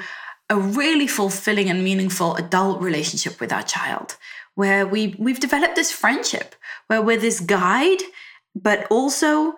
a 0.51 0.57
really 0.57 1.07
fulfilling 1.07 1.71
and 1.71 1.83
meaningful 1.83 2.37
adult 2.37 2.83
relationship 2.83 3.40
with 3.40 3.53
our 3.53 3.62
child 3.62 4.16
where 4.57 4.87
we 4.87 5.14
we've 5.19 5.40
developed 5.40 5.77
this 5.77 5.92
friendship 5.92 6.57
where 6.88 7.01
we're 7.01 7.16
this 7.16 7.40
guide, 7.40 8.03
but 8.55 8.87
also 8.90 9.55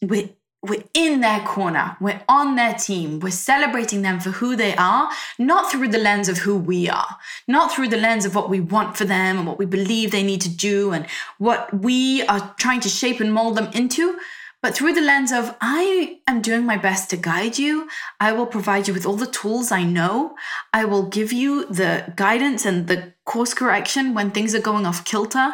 we're 0.00 0.30
we're 0.62 0.84
in 0.94 1.20
their 1.20 1.40
corner, 1.40 1.94
we're 2.00 2.22
on 2.26 2.56
their 2.56 2.72
team, 2.72 3.20
we're 3.20 3.30
celebrating 3.30 4.00
them 4.00 4.18
for 4.18 4.30
who 4.30 4.56
they 4.56 4.74
are, 4.76 5.10
not 5.38 5.70
through 5.70 5.88
the 5.88 5.98
lens 5.98 6.26
of 6.26 6.38
who 6.38 6.56
we 6.56 6.88
are, 6.88 7.18
not 7.46 7.70
through 7.70 7.88
the 7.88 7.98
lens 7.98 8.24
of 8.24 8.34
what 8.34 8.48
we 8.48 8.60
want 8.60 8.96
for 8.96 9.04
them 9.04 9.38
and 9.38 9.46
what 9.46 9.58
we 9.58 9.66
believe 9.66 10.10
they 10.10 10.22
need 10.22 10.40
to 10.40 10.48
do 10.48 10.92
and 10.92 11.06
what 11.36 11.82
we 11.82 12.22
are 12.28 12.54
trying 12.58 12.80
to 12.80 12.88
shape 12.88 13.20
and 13.20 13.32
mold 13.32 13.56
them 13.56 13.70
into, 13.74 14.18
but 14.64 14.74
through 14.74 14.94
the 14.94 15.02
lens 15.02 15.30
of 15.30 15.54
I 15.60 16.20
am 16.26 16.40
doing 16.40 16.64
my 16.64 16.78
best 16.78 17.10
to 17.10 17.18
guide 17.18 17.58
you. 17.58 17.86
I 18.18 18.32
will 18.32 18.46
provide 18.46 18.88
you 18.88 18.94
with 18.94 19.04
all 19.04 19.14
the 19.14 19.26
tools 19.26 19.70
I 19.70 19.82
know. 19.84 20.36
I 20.72 20.86
will 20.86 21.02
give 21.02 21.34
you 21.34 21.66
the 21.66 22.14
guidance 22.16 22.64
and 22.64 22.86
the 22.86 23.12
course 23.26 23.52
correction 23.52 24.14
when 24.14 24.30
things 24.30 24.54
are 24.54 24.62
going 24.62 24.86
off 24.86 25.04
kilter. 25.04 25.50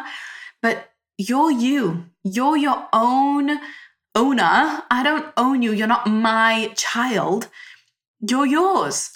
But 0.61 0.91
you're 1.17 1.51
you, 1.51 2.05
you're 2.23 2.55
your 2.55 2.87
own 2.93 3.59
owner. 4.15 4.83
I 4.89 5.01
don't 5.03 5.25
own 5.35 5.61
you. 5.61 5.73
You're 5.73 5.87
not 5.87 6.07
my 6.07 6.71
child. 6.77 7.49
You're 8.21 8.47
yours. 8.47 9.11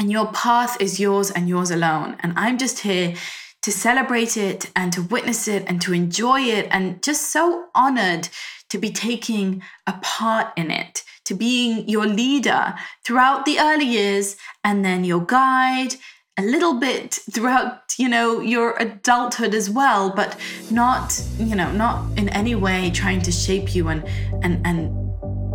And 0.00 0.10
your 0.10 0.32
path 0.32 0.76
is 0.80 0.98
yours 0.98 1.30
and 1.30 1.48
yours 1.48 1.70
alone. 1.70 2.16
And 2.18 2.32
I'm 2.36 2.58
just 2.58 2.80
here 2.80 3.14
to 3.62 3.70
celebrate 3.70 4.36
it 4.36 4.72
and 4.74 4.92
to 4.92 5.02
witness 5.02 5.46
it 5.46 5.62
and 5.68 5.80
to 5.82 5.92
enjoy 5.92 6.40
it 6.40 6.66
and 6.72 7.00
just 7.00 7.30
so 7.30 7.66
honored 7.76 8.28
to 8.70 8.78
be 8.78 8.90
taking 8.90 9.62
a 9.86 9.94
part 10.02 10.52
in 10.56 10.70
it, 10.70 11.02
to 11.24 11.34
being 11.34 11.88
your 11.88 12.06
leader 12.06 12.74
throughout 13.04 13.44
the 13.44 13.58
early 13.58 13.86
years 13.86 14.36
and 14.64 14.84
then 14.84 15.04
your 15.04 15.24
guide 15.24 15.94
a 16.38 16.42
little 16.42 16.74
bit 16.74 17.18
throughout 17.32 17.82
you 17.98 18.08
know 18.08 18.40
your 18.40 18.76
adulthood 18.78 19.54
as 19.54 19.68
well 19.68 20.08
but 20.14 20.36
not 20.70 21.20
you 21.36 21.56
know 21.56 21.70
not 21.72 22.16
in 22.16 22.28
any 22.28 22.54
way 22.54 22.90
trying 22.90 23.20
to 23.20 23.32
shape 23.32 23.74
you 23.74 23.88
and 23.88 24.04
and 24.44 24.64
and 24.64 24.94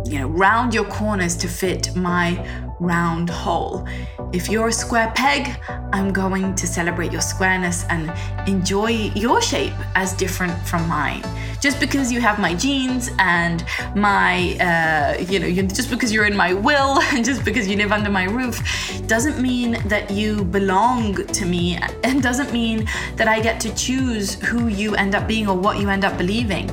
you 0.06 0.18
know 0.18 0.28
round 0.28 0.74
your 0.74 0.84
corners 0.84 1.36
to 1.36 1.48
fit 1.48 1.88
my 1.96 2.36
round 2.84 3.30
hole. 3.30 3.86
If 4.32 4.48
you're 4.48 4.68
a 4.68 4.72
square 4.72 5.12
peg, 5.14 5.56
I'm 5.92 6.12
going 6.12 6.54
to 6.56 6.66
celebrate 6.66 7.12
your 7.12 7.20
squareness 7.20 7.84
and 7.88 8.12
enjoy 8.48 9.12
your 9.14 9.40
shape 9.40 9.74
as 9.94 10.12
different 10.12 10.52
from 10.66 10.86
mine. 10.88 11.22
Just 11.60 11.80
because 11.80 12.12
you 12.12 12.20
have 12.20 12.38
my 12.38 12.54
genes 12.54 13.10
and 13.18 13.64
my, 13.94 14.56
uh, 14.58 15.22
you 15.22 15.38
know, 15.38 15.50
just 15.68 15.88
because 15.90 16.12
you're 16.12 16.26
in 16.26 16.36
my 16.36 16.52
will 16.52 17.00
and 17.12 17.24
just 17.24 17.44
because 17.44 17.68
you 17.68 17.76
live 17.76 17.92
under 17.92 18.10
my 18.10 18.24
roof 18.24 18.60
doesn't 19.06 19.40
mean 19.40 19.78
that 19.86 20.10
you 20.10 20.44
belong 20.44 21.14
to 21.14 21.46
me 21.46 21.78
and 22.02 22.22
doesn't 22.22 22.52
mean 22.52 22.86
that 23.16 23.28
I 23.28 23.40
get 23.40 23.60
to 23.60 23.74
choose 23.74 24.34
who 24.34 24.68
you 24.68 24.94
end 24.96 25.14
up 25.14 25.26
being 25.26 25.48
or 25.48 25.56
what 25.56 25.78
you 25.78 25.88
end 25.88 26.04
up 26.04 26.18
believing. 26.18 26.66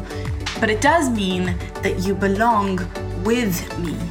But 0.60 0.70
it 0.70 0.82
does 0.82 1.10
mean 1.10 1.56
that 1.84 2.00
you 2.00 2.14
belong 2.14 2.78
with 3.24 3.78
me 3.80 4.11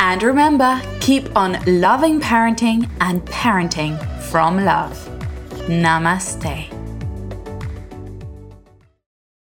And 0.00 0.22
remember, 0.22 0.80
keep 1.00 1.34
on 1.36 1.58
loving 1.66 2.20
parenting 2.20 2.88
and 3.00 3.22
parenting 3.26 3.98
from 4.30 4.64
love. 4.64 4.96
Namaste. 5.68 6.75